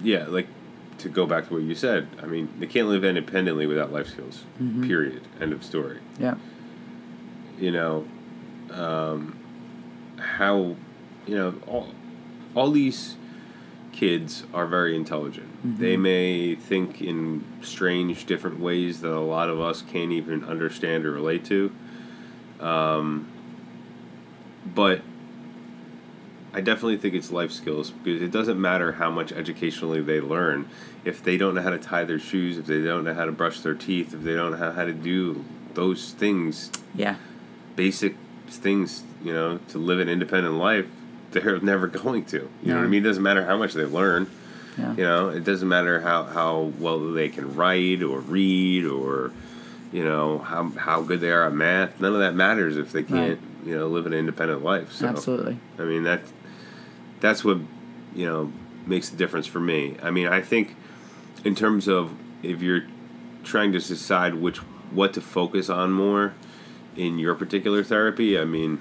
yeah, 0.02 0.24
like 0.26 0.48
to 0.98 1.08
go 1.08 1.26
back 1.26 1.46
to 1.48 1.54
what 1.54 1.62
you 1.62 1.74
said, 1.74 2.08
I 2.22 2.26
mean, 2.26 2.48
they 2.58 2.66
can't 2.66 2.88
live 2.88 3.04
independently 3.04 3.66
without 3.66 3.92
life 3.92 4.08
skills, 4.08 4.44
period. 4.82 5.22
End 5.40 5.52
of 5.52 5.62
story. 5.64 5.98
Yeah. 6.18 6.34
You 7.58 7.70
know, 7.72 8.06
um, 8.72 9.37
how, 10.18 10.76
you 11.26 11.36
know, 11.36 11.54
all, 11.66 11.88
all 12.54 12.70
these 12.70 13.16
kids 13.92 14.44
are 14.54 14.66
very 14.66 14.94
intelligent. 14.94 15.78
They 15.78 15.96
may 15.96 16.54
think 16.54 17.00
in 17.02 17.44
strange, 17.62 18.26
different 18.26 18.60
ways 18.60 19.00
that 19.00 19.12
a 19.12 19.18
lot 19.20 19.48
of 19.50 19.60
us 19.60 19.82
can't 19.82 20.12
even 20.12 20.44
understand 20.44 21.04
or 21.04 21.10
relate 21.12 21.44
to. 21.46 21.72
Um, 22.60 23.26
but 24.74 25.00
I 26.52 26.60
definitely 26.60 26.96
think 26.98 27.14
it's 27.14 27.30
life 27.32 27.50
skills 27.52 27.90
because 27.90 28.22
it 28.22 28.30
doesn't 28.30 28.60
matter 28.60 28.92
how 28.92 29.10
much 29.10 29.32
educationally 29.32 30.00
they 30.00 30.20
learn 30.20 30.68
if 31.04 31.22
they 31.22 31.36
don't 31.36 31.54
know 31.54 31.62
how 31.62 31.70
to 31.70 31.78
tie 31.78 32.04
their 32.04 32.18
shoes, 32.18 32.58
if 32.58 32.66
they 32.66 32.82
don't 32.82 33.04
know 33.04 33.14
how 33.14 33.24
to 33.24 33.32
brush 33.32 33.60
their 33.60 33.74
teeth, 33.74 34.14
if 34.14 34.22
they 34.22 34.34
don't 34.34 34.52
know 34.58 34.72
how 34.72 34.84
to 34.84 34.92
do 34.92 35.44
those 35.74 36.12
things, 36.12 36.70
Yeah. 36.94 37.16
basic 37.76 38.16
things, 38.56 39.02
you 39.22 39.32
know, 39.32 39.58
to 39.68 39.78
live 39.78 40.00
an 40.00 40.08
independent 40.08 40.54
life, 40.54 40.86
they're 41.30 41.60
never 41.60 41.86
going 41.86 42.24
to. 42.26 42.48
You 42.62 42.72
know 42.72 42.76
what 42.76 42.84
I 42.84 42.88
mean? 42.88 43.04
It 43.04 43.08
doesn't 43.08 43.22
matter 43.22 43.44
how 43.44 43.58
much 43.58 43.74
they 43.74 43.84
learn. 43.84 44.30
Yeah. 44.78 44.94
You 44.94 45.02
know, 45.02 45.28
it 45.28 45.44
doesn't 45.44 45.68
matter 45.68 46.00
how, 46.00 46.24
how 46.24 46.72
well 46.78 47.12
they 47.12 47.28
can 47.28 47.54
write 47.54 48.02
or 48.02 48.20
read 48.20 48.84
or, 48.84 49.32
you 49.92 50.04
know, 50.04 50.38
how, 50.38 50.70
how 50.70 51.02
good 51.02 51.20
they 51.20 51.30
are 51.30 51.44
at 51.44 51.52
math. 51.52 52.00
None 52.00 52.14
of 52.14 52.20
that 52.20 52.34
matters 52.34 52.76
if 52.76 52.92
they 52.92 53.02
can't, 53.02 53.40
you 53.66 53.76
know, 53.76 53.88
live 53.88 54.06
an 54.06 54.14
independent 54.14 54.62
life. 54.62 54.92
So, 54.92 55.06
Absolutely. 55.06 55.58
I 55.78 55.82
mean, 55.82 56.04
that, 56.04 56.20
that's 57.20 57.44
what, 57.44 57.58
you 58.14 58.26
know, 58.26 58.52
makes 58.86 59.08
the 59.10 59.16
difference 59.16 59.46
for 59.46 59.60
me. 59.60 59.96
I 60.02 60.10
mean, 60.10 60.28
I 60.28 60.40
think 60.40 60.76
in 61.44 61.54
terms 61.54 61.88
of 61.88 62.12
if 62.42 62.62
you're 62.62 62.84
trying 63.44 63.72
to 63.72 63.80
decide 63.80 64.34
which, 64.34 64.58
what 64.92 65.12
to 65.14 65.20
focus 65.20 65.68
on 65.68 65.92
more 65.92 66.34
in 66.96 67.18
your 67.18 67.34
particular 67.34 67.82
therapy, 67.84 68.38
I 68.38 68.44
mean, 68.44 68.80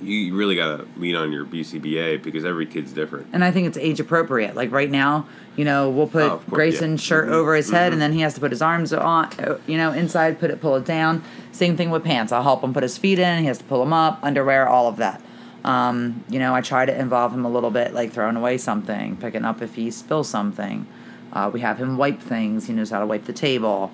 you 0.00 0.36
really 0.36 0.54
got 0.54 0.76
to 0.76 0.86
lean 0.96 1.16
on 1.16 1.32
your 1.32 1.44
BCBA 1.44 2.22
because 2.22 2.44
every 2.44 2.66
kid's 2.66 2.92
different. 2.92 3.26
And 3.32 3.42
I 3.42 3.50
think 3.50 3.66
it's 3.66 3.76
age 3.76 3.98
appropriate. 3.98 4.54
Like 4.54 4.70
right 4.70 4.90
now, 4.90 5.26
you 5.56 5.64
know, 5.64 5.90
we'll 5.90 6.06
put 6.06 6.22
Oh, 6.22 6.40
Grayson's 6.50 7.02
yeah. 7.02 7.08
shirt 7.08 7.28
Mhm, 7.28 7.32
over 7.32 7.56
his 7.56 7.68
head, 7.70 7.92
and 7.92 8.00
then 8.00 8.12
he 8.12 8.20
has 8.20 8.34
to 8.34 8.40
put 8.40 8.52
his 8.52 8.62
arms 8.62 8.92
on, 8.92 9.28
you 9.66 9.76
know, 9.76 9.90
inside, 9.92 10.38
put 10.38 10.50
it, 10.52 10.60
pull 10.60 10.76
it 10.76 10.84
down. 10.84 11.22
Same 11.50 11.76
thing 11.76 11.90
with 11.90 12.04
pants. 12.04 12.30
I'll 12.30 12.44
help 12.44 12.62
him 12.62 12.72
put 12.72 12.84
his 12.84 12.96
feet 12.96 13.18
in. 13.18 13.40
He 13.40 13.46
has 13.46 13.58
to 13.58 13.64
pull 13.64 13.80
them 13.80 13.92
up, 13.92 14.20
underwear, 14.22 14.68
all 14.68 14.86
of 14.86 14.98
that. 14.98 15.20
Um, 15.64 16.22
you 16.30 16.38
know, 16.38 16.54
I 16.54 16.60
try 16.60 16.86
to 16.86 16.96
involve 16.96 17.34
him 17.34 17.44
a 17.44 17.50
little 17.50 17.70
bit, 17.72 17.92
like 17.92 18.12
throwing 18.12 18.36
away 18.36 18.58
something, 18.58 19.16
picking 19.16 19.44
up 19.44 19.60
if 19.62 19.74
he 19.74 19.90
spills 19.90 20.28
something. 20.28 20.86
Uh, 21.32 21.50
we 21.52 21.58
have 21.60 21.76
him 21.78 21.96
wipe 21.98 22.20
things. 22.20 22.68
He 22.68 22.72
knows 22.72 22.90
how 22.90 23.00
to 23.00 23.06
wipe 23.06 23.24
the 23.24 23.32
table. 23.32 23.90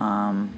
Um, 0.00 0.50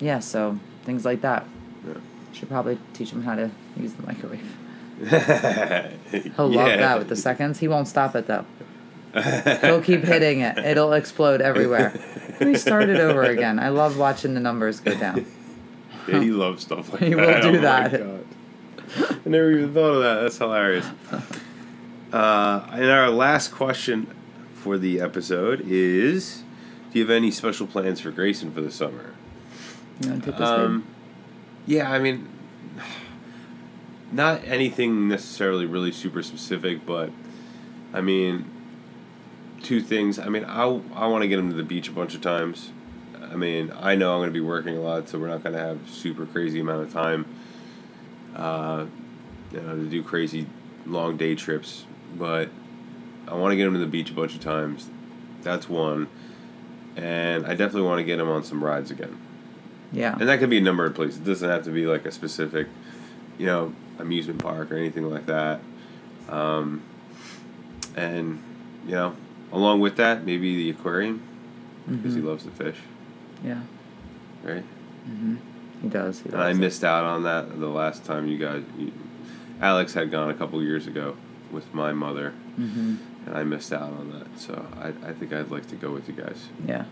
yeah, 0.00 0.18
so 0.20 0.58
things 0.86 1.04
like 1.04 1.20
that. 1.20 1.44
Yeah. 1.86 1.94
Should 2.32 2.48
probably 2.48 2.78
teach 2.94 3.10
him 3.10 3.22
how 3.22 3.34
to 3.34 3.50
use 3.76 3.92
the 3.92 4.06
microwave. 4.06 4.56
He'll 4.98 5.10
He'll 6.36 6.48
love 6.48 6.78
that 6.78 6.98
with 6.98 7.08
the 7.08 7.16
seconds. 7.16 7.58
He 7.58 7.68
won't 7.68 7.88
stop 7.88 8.14
it 8.16 8.26
though. 8.26 8.46
He'll 9.60 9.82
keep 9.82 10.02
hitting 10.02 10.40
it. 10.40 10.58
It'll 10.58 10.92
explode 10.92 11.40
everywhere. 11.40 11.92
Let 12.38 12.48
me 12.48 12.54
start 12.56 12.88
it 12.88 13.00
over 13.00 13.22
again. 13.22 13.58
I 13.58 13.70
love 13.70 13.98
watching 13.98 14.34
the 14.34 14.40
numbers 14.40 14.80
go 14.80 14.96
down. 14.98 15.26
Yeah, 16.08 16.20
he 16.20 16.30
loves 16.30 16.62
stuff 16.62 16.92
like 16.92 17.02
He 17.02 17.14
that. 17.14 17.42
He 17.42 17.50
will 17.50 17.52
do 17.52 17.58
Oh 17.58 17.62
that. 17.62 17.94
I 19.26 19.28
never 19.28 19.50
even 19.50 19.74
thought 19.74 19.94
of 19.94 20.02
that. 20.02 20.20
That's 20.20 20.38
hilarious. 20.38 20.86
Uh, 22.12 22.68
and 22.70 22.84
our 22.84 23.10
last 23.10 23.50
question 23.50 24.06
for 24.54 24.78
the 24.78 25.00
episode 25.00 25.64
is: 25.66 26.44
Do 26.92 27.00
you 27.00 27.04
have 27.04 27.10
any 27.10 27.32
special 27.32 27.66
plans 27.66 27.98
for 27.98 28.12
Grayson 28.12 28.52
for 28.52 28.60
the 28.60 28.70
summer? 28.70 29.15
You 30.00 30.10
want 30.10 30.24
to 30.24 30.30
take 30.30 30.38
this 30.38 30.48
Um, 30.48 30.86
yeah, 31.66 31.90
I 31.90 31.98
mean, 31.98 32.28
not 34.12 34.44
anything 34.44 35.08
necessarily 35.08 35.66
really 35.66 35.92
super 35.92 36.22
specific, 36.22 36.86
but 36.86 37.10
I 37.92 38.00
mean, 38.00 38.44
two 39.62 39.80
things. 39.80 40.18
I 40.18 40.28
mean, 40.28 40.44
I, 40.44 40.64
I 40.94 41.06
want 41.06 41.22
to 41.22 41.28
get 41.28 41.38
him 41.38 41.50
to 41.50 41.56
the 41.56 41.62
beach 41.62 41.88
a 41.88 41.92
bunch 41.92 42.14
of 42.14 42.20
times. 42.20 42.70
I 43.22 43.36
mean, 43.36 43.72
I 43.78 43.96
know 43.96 44.12
I'm 44.12 44.20
going 44.20 44.28
to 44.30 44.34
be 44.34 44.40
working 44.40 44.76
a 44.76 44.80
lot, 44.80 45.08
so 45.08 45.18
we're 45.18 45.28
not 45.28 45.42
going 45.42 45.54
to 45.54 45.60
have 45.60 45.78
super 45.90 46.26
crazy 46.26 46.60
amount 46.60 46.82
of 46.82 46.92
time, 46.92 47.26
uh, 48.36 48.86
you 49.52 49.60
know, 49.60 49.76
to 49.76 49.84
do 49.86 50.02
crazy 50.02 50.46
long 50.86 51.16
day 51.16 51.34
trips. 51.34 51.84
But 52.16 52.50
I 53.26 53.34
want 53.34 53.52
to 53.52 53.56
get 53.56 53.66
him 53.66 53.72
to 53.72 53.80
the 53.80 53.86
beach 53.86 54.10
a 54.10 54.14
bunch 54.14 54.34
of 54.34 54.40
times. 54.40 54.88
That's 55.42 55.68
one, 55.68 56.08
and 56.96 57.44
I 57.44 57.50
definitely 57.50 57.82
want 57.82 57.98
to 57.98 58.04
get 58.04 58.20
him 58.20 58.28
on 58.28 58.44
some 58.44 58.62
rides 58.62 58.90
again. 58.90 59.18
Yeah. 59.96 60.16
And 60.18 60.28
that 60.28 60.38
could 60.40 60.50
be 60.50 60.58
a 60.58 60.62
number 60.62 60.84
of 60.84 60.94
places. 60.94 61.18
It 61.18 61.24
doesn't 61.24 61.48
have 61.48 61.64
to 61.64 61.70
be 61.70 61.86
like 61.86 62.04
a 62.04 62.12
specific, 62.12 62.66
you 63.38 63.46
know, 63.46 63.72
amusement 63.98 64.40
park 64.42 64.70
or 64.70 64.76
anything 64.76 65.08
like 65.10 65.26
that. 65.26 65.60
Um, 66.28 66.82
and, 67.96 68.38
you 68.84 68.92
know, 68.92 69.14
along 69.52 69.80
with 69.80 69.96
that, 69.96 70.24
maybe 70.24 70.54
the 70.56 70.70
aquarium 70.70 71.22
because 71.88 72.14
he 72.14 72.20
Mhm. 72.20 72.24
loves 72.26 72.44
to 72.44 72.50
fish, 72.50 72.76
Yeah. 73.44 73.60
right? 74.44 74.64
Mm-hmm. 75.08 75.36
He 75.82 75.88
does. 75.88 76.20
He 76.20 76.30
And 76.30 76.40
I 76.42 76.52
missed 76.52 76.84
out 76.84 77.04
on 77.04 77.22
that 77.22 77.58
the 77.58 77.68
last 77.68 78.04
time 78.04 78.26
you 78.28 78.38
guys, 78.38 78.62
you, 78.78 78.92
Alex 79.60 79.94
had 79.94 80.10
gone 80.10 80.28
a 80.30 80.34
couple 80.34 80.62
years 80.62 80.86
ago 80.86 81.14
with 81.52 81.72
my 81.72 81.92
mother, 81.92 82.32
Mhm. 82.58 82.96
and 83.26 83.36
I 83.36 83.44
missed 83.44 83.72
out 83.72 83.92
on 83.92 84.10
that. 84.12 84.38
So 84.40 84.66
I, 84.80 84.88
I 85.08 85.12
think 85.12 85.32
I'd 85.32 85.50
like 85.50 85.66
to 85.68 85.76
go 85.76 85.90
with 85.92 86.08
you 86.08 86.14
guys. 86.14 86.48
Yeah. 86.66 86.84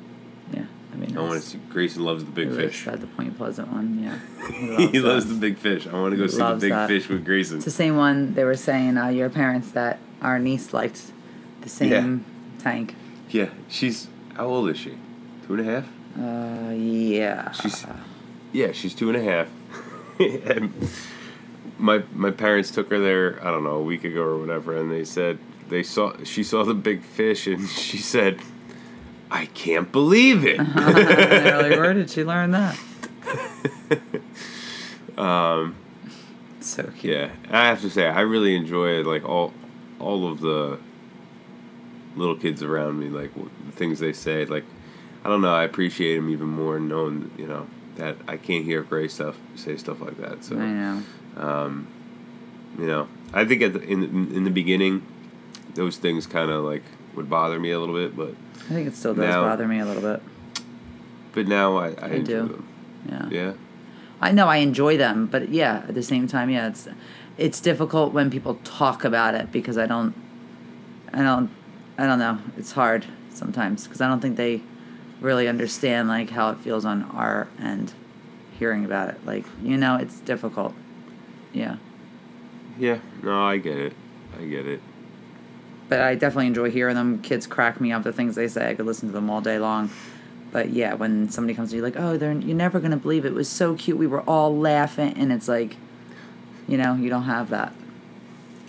Yeah. 0.53 0.65
I 0.95 0.97
mean, 0.97 1.19
I 1.19 1.21
want 1.21 1.43
to 1.43 1.49
see 1.49 1.59
Grayson 1.71 2.05
loves 2.05 2.25
the 2.25 2.31
big 2.31 2.51
he 2.51 2.57
fish. 2.57 2.87
At 2.87 3.01
the 3.01 3.07
Point 3.07 3.37
Pleasant 3.37 3.73
one, 3.73 4.03
yeah. 4.03 4.89
he 4.91 5.01
loves 5.01 5.27
that. 5.27 5.35
the 5.35 5.41
big 5.41 5.59
fish. 5.59 5.87
I 5.87 5.93
want 5.93 6.13
to 6.13 6.17
go 6.17 6.23
He 6.25 6.29
see 6.29 6.39
the 6.39 6.59
big 6.61 6.71
that. 6.71 6.89
fish 6.89 7.09
with 7.09 7.25
Grayson. 7.25 7.57
It's 7.57 7.65
the 7.65 7.71
same 7.71 7.97
one 7.97 8.35
they 8.35 8.45
were 8.45 8.57
saying. 8.57 8.97
Uh, 8.97 9.09
your 9.09 9.29
parents 9.29 9.73
that 9.73 9.99
our 10.23 10.39
niece 10.39 10.73
liked 10.73 11.13
the 11.63 11.69
same 11.69 12.25
tank. 12.59 12.95
Yeah, 13.31 13.49
she's 13.69 14.09
how 14.35 14.47
old 14.47 14.71
is 14.71 14.79
she? 14.79 14.97
Two 15.47 15.55
and 15.55 15.69
a 15.69 15.73
half. 15.73 15.89
Uh, 16.19 16.71
yeah. 16.73 17.51
She's 17.53 17.85
yeah, 18.53 18.73
she's 18.73 18.95
two 18.95 19.11
and 19.11 19.17
a 19.17 19.23
half. 19.23 19.49
and 20.21 20.73
my 21.79 22.03
my 22.13 22.31
parents 22.31 22.71
took 22.71 22.91
her 22.91 23.01
there. 23.01 23.45
I 23.45 23.51
don't 23.51 23.65
know 23.65 23.77
a 23.77 23.83
week 23.83 24.05
ago 24.05 24.23
or 24.23 24.39
whatever, 24.39 24.77
and 24.77 24.91
they 24.91 25.05
said 25.05 25.39
they 25.69 25.83
saw 25.83 26.13
she 26.25 26.45
saw 26.45 26.65
the 26.65 26.75
big 26.75 27.03
fish, 27.03 27.47
and 27.47 27.69
she 27.69 27.99
said, 27.99 28.41
"I 29.31 29.47
can't 29.47 29.91
believe 29.93 30.45
it." 30.45 30.59
Like, 31.65 31.79
where 31.79 31.95
did 31.95 32.11
she 32.11 32.25
learn 32.25 32.51
that? 32.53 32.79
um, 35.19 35.75
So 36.61 36.85
cute. 36.99 37.15
yeah, 37.15 37.31
I 37.51 37.67
have 37.69 37.81
to 37.83 37.91
say 37.91 38.07
I 38.07 38.21
really 38.21 38.55
enjoy 38.57 39.03
like 39.03 39.25
all 39.29 39.53
all 40.01 40.27
of 40.31 40.41
the 40.41 40.79
little 42.17 42.37
kids 42.37 42.63
around 42.63 42.99
me, 42.99 43.09
like 43.09 43.33
the 43.35 43.73
things 43.73 43.99
they 44.01 44.13
say. 44.13 44.45
Like 44.45 44.65
I 45.25 45.29
don't 45.29 45.41
know, 45.41 45.55
I 45.55 45.65
appreciate 45.65 46.17
them 46.17 46.31
even 46.31 46.49
more 46.49 46.79
knowing 46.81 47.31
you 47.39 47.47
know 47.47 47.67
that 47.97 48.17
I 48.27 48.37
can't 48.37 48.65
hear 48.65 48.83
Gray 48.83 49.09
stuff 49.09 49.37
say 49.57 49.77
stuff 49.77 50.01
like 50.01 50.19
that. 50.19 50.45
So 50.45 50.57
I 50.57 50.67
know. 50.67 51.03
um, 51.37 51.87
you 52.79 52.87
know, 52.87 53.09
I 53.33 53.45
think 53.45 53.63
at 53.63 53.73
the, 53.75 53.81
in 53.83 54.03
in 54.35 54.45
the 54.45 54.51
beginning, 54.51 55.03
those 55.75 55.97
things 55.97 56.27
kind 56.27 56.51
of 56.51 56.65
like 56.65 56.83
would 57.17 57.29
bother 57.31 57.59
me 57.61 57.71
a 57.71 57.79
little 57.81 57.95
bit, 57.95 58.17
but 58.17 58.35
I 58.71 58.75
think 58.75 58.89
it 58.89 58.97
still 58.97 59.15
does 59.15 59.25
Now- 59.29 59.43
bother 59.43 59.67
me 59.69 59.81
a 59.81 59.85
little 59.85 60.03
bit. 60.03 60.23
but 61.33 61.47
now 61.49 61.77
I, 61.77 61.89
I, 61.91 62.07
I 62.15 62.19
do. 62.19 62.49
them. 62.49 62.69
Yeah. 63.09 63.29
Yeah. 63.31 63.53
I 64.21 64.33
know 64.33 64.47
I 64.49 64.57
enjoy 64.59 64.97
them, 64.97 65.27
but 65.27 65.49
yeah, 65.51 65.85
at 65.89 65.95
the 65.95 66.03
same 66.03 66.27
time, 66.27 66.49
yeah, 66.51 66.69
it's 66.69 66.89
it's 67.37 67.61
difficult 67.61 68.13
when 68.13 68.31
people 68.31 68.55
talk 68.65 69.05
about 69.05 69.35
it 69.35 69.51
because 69.53 69.77
I 69.77 69.87
don't, 69.87 70.15
I 71.13 71.19
don't, 71.23 71.51
I 71.99 72.07
don't 72.07 72.19
know. 72.21 72.39
It's 72.57 72.73
hard 72.73 73.05
sometimes 73.35 73.85
because 73.85 74.01
I 74.01 74.07
don't 74.09 74.21
think 74.21 74.37
they 74.37 74.63
really 75.21 75.49
understand 75.49 76.09
like 76.09 76.31
how 76.31 76.51
it 76.51 76.59
feels 76.59 76.85
on 76.85 77.03
our 77.11 77.49
end, 77.61 77.93
hearing 78.59 78.85
about 78.85 79.09
it. 79.11 79.27
Like 79.27 79.45
you 79.63 79.77
know, 79.77 79.97
it's 79.97 80.21
difficult. 80.21 80.75
Yeah, 81.53 81.77
Yeah. 82.79 82.99
No, 83.23 83.43
I 83.45 83.59
get 83.59 83.77
it. 83.79 83.93
I 84.41 84.45
get 84.47 84.67
it. 84.67 84.81
But 85.95 86.05
I 86.05 86.15
definitely 86.15 86.49
enjoy 86.49 86.71
hearing 86.71 86.97
them. 86.97 87.23
Kids 87.23 87.47
crack 87.47 87.81
me 87.81 87.93
up. 87.93 88.03
The 88.03 88.13
things 88.13 88.35
they 88.35 88.49
say, 88.49 88.71
I 88.71 88.75
could 88.75 88.87
listen 88.87 89.09
to 89.09 89.13
them 89.13 89.31
all 89.31 89.41
day 89.41 89.59
long. 89.59 89.91
But 90.51 90.71
yeah, 90.71 90.95
when 90.95 91.29
somebody 91.29 91.55
comes 91.55 91.71
to 91.71 91.77
you 91.77 91.83
like, 91.83 91.97
oh, 91.97 92.17
they're 92.17 92.33
you're 92.33 92.57
never 92.57 92.81
gonna 92.81 92.97
believe 92.97 93.25
it. 93.25 93.29
it 93.29 93.35
was 93.35 93.49
so 93.49 93.75
cute. 93.75 93.97
We 93.97 94.07
were 94.07 94.23
all 94.23 94.57
laughing, 94.57 95.15
and 95.17 95.33
it's 95.33 95.49
like, 95.49 95.77
you 96.69 96.77
know, 96.77 96.95
you 96.95 97.11
don't 97.11 97.25
have 97.25 97.51
that. 97.51 97.73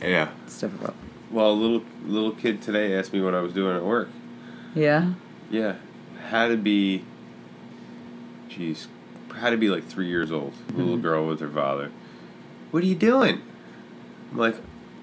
Yeah. 0.02 0.30
It's 0.46 0.60
difficult. 0.60 0.94
Well, 1.32 1.52
a 1.52 1.54
little 1.54 1.84
little 2.04 2.32
kid 2.32 2.62
today 2.62 2.98
asked 2.98 3.14
me 3.14 3.22
what 3.22 3.34
I 3.34 3.42
was 3.42 3.54
doing 3.54 3.76
at 3.76 3.84
work. 3.84 4.10
Yeah. 4.74 5.14
Yeah, 5.50 5.76
had 6.28 6.50
to 6.50 6.58
be. 6.58 7.04
Jeez, 8.50 8.88
had 9.36 9.50
to 9.50 9.58
be 9.58 9.70
like 9.70 9.86
three 9.86 10.08
years 10.08 10.32
old. 10.32 10.54
A 10.70 10.74
little 10.74 10.94
mm-hmm. 10.94 11.02
girl 11.02 11.28
with 11.28 11.40
her 11.40 11.50
father. 11.50 11.92
What 12.72 12.84
are 12.84 12.88
you 12.88 12.96
doing? 12.96 13.42
I'm 14.32 14.38
like, 14.38 14.56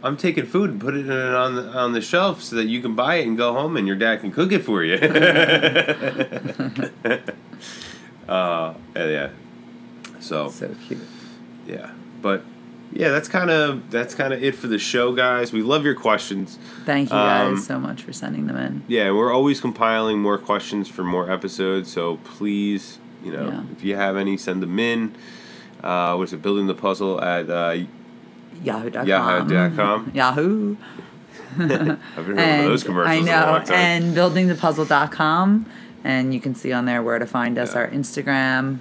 I'm 0.04 0.16
taking 0.16 0.46
food 0.46 0.70
and 0.70 0.80
putting 0.80 1.06
it 1.06 1.10
on 1.12 1.54
the 1.54 1.62
on 1.68 1.92
the 1.92 2.00
shelf 2.00 2.42
so 2.42 2.56
that 2.56 2.66
you 2.66 2.80
can 2.82 2.94
buy 2.94 3.16
it 3.16 3.26
and 3.26 3.36
go 3.36 3.52
home 3.52 3.76
and 3.76 3.86
your 3.86 3.96
dad 3.96 4.20
can 4.20 4.32
cook 4.32 4.52
it 4.52 4.64
for 4.64 4.82
you. 4.82 4.96
uh, 8.28 8.74
yeah. 8.96 9.30
So 10.20 10.50
So 10.50 10.74
cute. 10.86 11.00
yeah, 11.66 11.90
but 12.20 12.42
yeah, 12.92 13.08
that's 13.10 13.28
kind 13.28 13.50
of 13.50 13.90
that's 13.90 14.14
kind 14.14 14.32
of 14.32 14.42
it 14.42 14.54
for 14.54 14.68
the 14.68 14.78
show, 14.78 15.12
guys. 15.14 15.52
We 15.52 15.62
love 15.62 15.84
your 15.84 15.94
questions. 15.94 16.58
Thank 16.84 17.08
you 17.10 17.16
guys 17.16 17.48
Um, 17.52 17.58
so 17.58 17.78
much 17.80 18.02
for 18.02 18.12
sending 18.12 18.46
them 18.46 18.56
in. 18.56 18.82
Yeah, 18.88 19.10
we're 19.12 19.32
always 19.32 19.60
compiling 19.60 20.20
more 20.20 20.38
questions 20.38 20.88
for 20.88 21.02
more 21.04 21.30
episodes. 21.30 21.90
So 21.92 22.16
please, 22.18 22.98
you 23.24 23.32
know, 23.32 23.48
Yeah. 23.48 23.62
if 23.72 23.84
you 23.84 23.96
have 23.96 24.16
any, 24.16 24.36
send 24.36 24.62
them 24.62 24.78
in. 24.78 25.14
Uh, 25.82 26.14
what's 26.16 26.32
it? 26.32 26.42
Building 26.42 26.66
the 26.68 26.74
puzzle 26.74 27.20
at 27.20 27.50
uh, 27.50 27.84
Yahoo.com. 28.62 29.06
Yahoo.com. 29.06 30.10
Yahoo. 30.14 30.76
I've 31.58 31.68
been 31.68 31.98
hearing 32.16 32.38
And 32.38 32.66
those 32.66 32.84
commercials 32.84 33.16
I 33.16 33.20
know. 33.20 33.62
And 33.74 34.14
buildingthepuzzle.com. 34.16 35.66
And 36.04 36.34
you 36.34 36.40
can 36.40 36.54
see 36.54 36.72
on 36.72 36.84
there 36.84 37.02
where 37.02 37.18
to 37.18 37.26
find 37.26 37.58
us, 37.58 37.74
Yeah. 37.74 37.80
our 37.80 37.88
Instagram, 37.88 38.78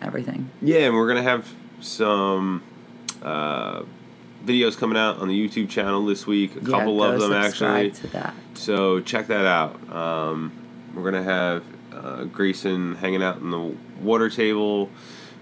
everything. 0.00 0.48
yeah, 0.62 0.80
and 0.86 0.94
we're 0.94 1.08
gonna 1.08 1.22
have 1.22 1.52
some 1.80 2.62
uh, 3.22 3.82
videos 4.46 4.76
coming 4.78 4.96
out 4.96 5.18
on 5.18 5.28
the 5.28 5.34
YouTube 5.48 5.68
channel 5.68 6.04
this 6.06 6.26
week. 6.26 6.52
A 6.56 6.60
Yeah, 6.60 6.70
couple 6.78 7.02
of 7.02 7.20
them 7.20 7.32
actually. 7.32 7.90
To 7.90 8.06
that. 8.08 8.34
So 8.54 9.00
check 9.00 9.26
that 9.26 9.44
out. 9.46 9.78
Um, 9.94 10.52
we're 10.94 11.04
gonna 11.10 11.22
have 11.22 11.64
uh, 11.92 12.24
Grayson 12.24 12.94
hanging 12.96 13.22
out 13.22 13.38
in 13.38 13.50
the 13.50 13.74
water 14.00 14.30
table. 14.30 14.88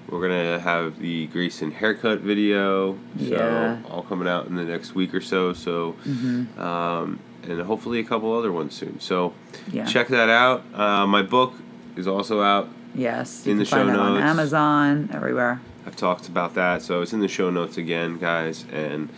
We're 0.08 0.20
gonna 0.28 0.58
have 0.58 0.98
the 0.98 1.26
Grayson 1.28 1.70
haircut 1.70 2.20
video. 2.20 2.94
So 3.18 3.24
Yeah. 3.24 3.76
all 3.90 4.02
coming 4.02 4.28
out 4.28 4.46
in 4.46 4.54
the 4.56 4.64
next 4.64 4.94
week 4.94 5.14
or 5.14 5.20
so. 5.20 5.52
So 5.52 5.96
Mm-hmm. 6.06 6.60
um, 6.60 7.18
and 7.48 7.60
hopefully 7.62 7.98
a 7.98 8.04
couple 8.04 8.32
other 8.36 8.52
ones 8.52 8.74
soon. 8.74 9.00
So 9.00 9.32
Yeah. 9.72 9.84
check 9.86 10.08
that 10.08 10.28
out. 10.28 10.64
Uh, 10.74 11.06
my 11.06 11.22
book 11.22 11.54
is 11.96 12.06
also 12.06 12.42
out. 12.42 12.68
Yes. 12.94 13.42
You 13.46 13.52
in 13.52 13.58
can 13.58 13.64
the 13.64 13.70
find 13.70 13.88
show 13.88 13.92
that 13.92 13.98
on 13.98 14.14
notes. 14.14 14.24
Amazon, 14.30 15.08
everywhere. 15.12 15.60
I've 15.86 15.96
talked 15.96 16.28
about 16.28 16.54
that, 16.54 16.82
so 16.82 17.00
it's 17.02 17.12
in 17.12 17.20
the 17.20 17.28
show 17.28 17.50
notes 17.50 17.76
again, 17.78 18.18
guys. 18.18 18.64
And 18.72 19.08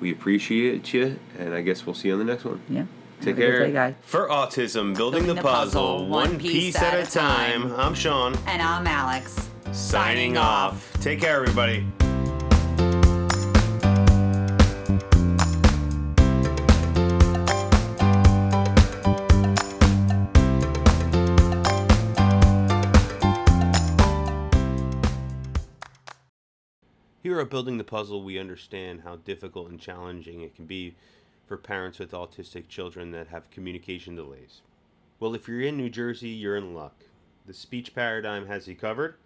we 0.00 0.10
appreciate 0.10 0.92
you. 0.94 1.18
And 1.38 1.52
I 1.54 1.60
guess 1.60 1.84
we'll 1.86 1.94
see 1.94 2.08
you 2.08 2.14
on 2.14 2.20
the 2.20 2.24
next 2.24 2.44
one. 2.44 2.60
Yeah. 2.68 2.84
Take 3.20 3.36
Have 3.36 3.38
a 3.38 3.40
good 3.40 3.50
care. 3.58 3.66
day, 3.66 3.72
guys. 3.72 3.94
For 4.02 4.28
autism, 4.28 4.96
building, 4.96 5.26
the 5.26 5.34
puzzle, 5.34 6.06
one 6.08 6.38
piece 6.38 6.76
at 6.76 6.94
a 6.94 7.10
time. 7.10 7.72
I'm 7.76 7.92
Sean. 7.94 8.34
And 8.46 8.62
I'm 8.62 8.86
Alex. 8.86 9.50
Signing 9.72 10.36
off. 10.36 10.92
Take 11.00 11.20
care, 11.20 11.36
everybody. 11.36 11.86
Here 27.22 27.40
at 27.40 27.50
Building 27.50 27.76
the 27.76 27.84
Puzzle, 27.84 28.22
we 28.22 28.38
understand 28.38 29.02
how 29.02 29.16
difficult 29.16 29.68
and 29.70 29.78
challenging 29.78 30.40
it 30.40 30.54
can 30.54 30.64
be 30.64 30.96
for 31.46 31.56
parents 31.56 31.98
with 31.98 32.12
autistic 32.12 32.68
children 32.68 33.10
that 33.12 33.28
have 33.28 33.50
communication 33.50 34.14
delays. 34.14 34.62
Well, 35.20 35.34
if 35.34 35.46
you're 35.46 35.60
in 35.60 35.76
New 35.76 35.90
Jersey, 35.90 36.30
you're 36.30 36.56
in 36.56 36.74
luck. 36.74 37.04
The 37.46 37.54
Speech 37.54 37.94
Paradigm 37.94 38.46
has 38.46 38.66
you 38.66 38.74
covered. 38.74 39.16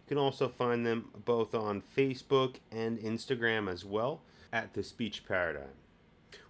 can 0.07 0.19
also 0.19 0.47
find 0.47 0.85
them 0.85 1.09
both 1.25 1.55
on 1.55 1.81
Facebook 1.97 2.57
and 2.71 2.99
Instagram 2.99 3.67
as 3.67 3.83
well 3.83 4.21
at 4.53 4.75
The 4.75 4.83
Speech 4.83 5.25
Paradigm. 5.27 5.80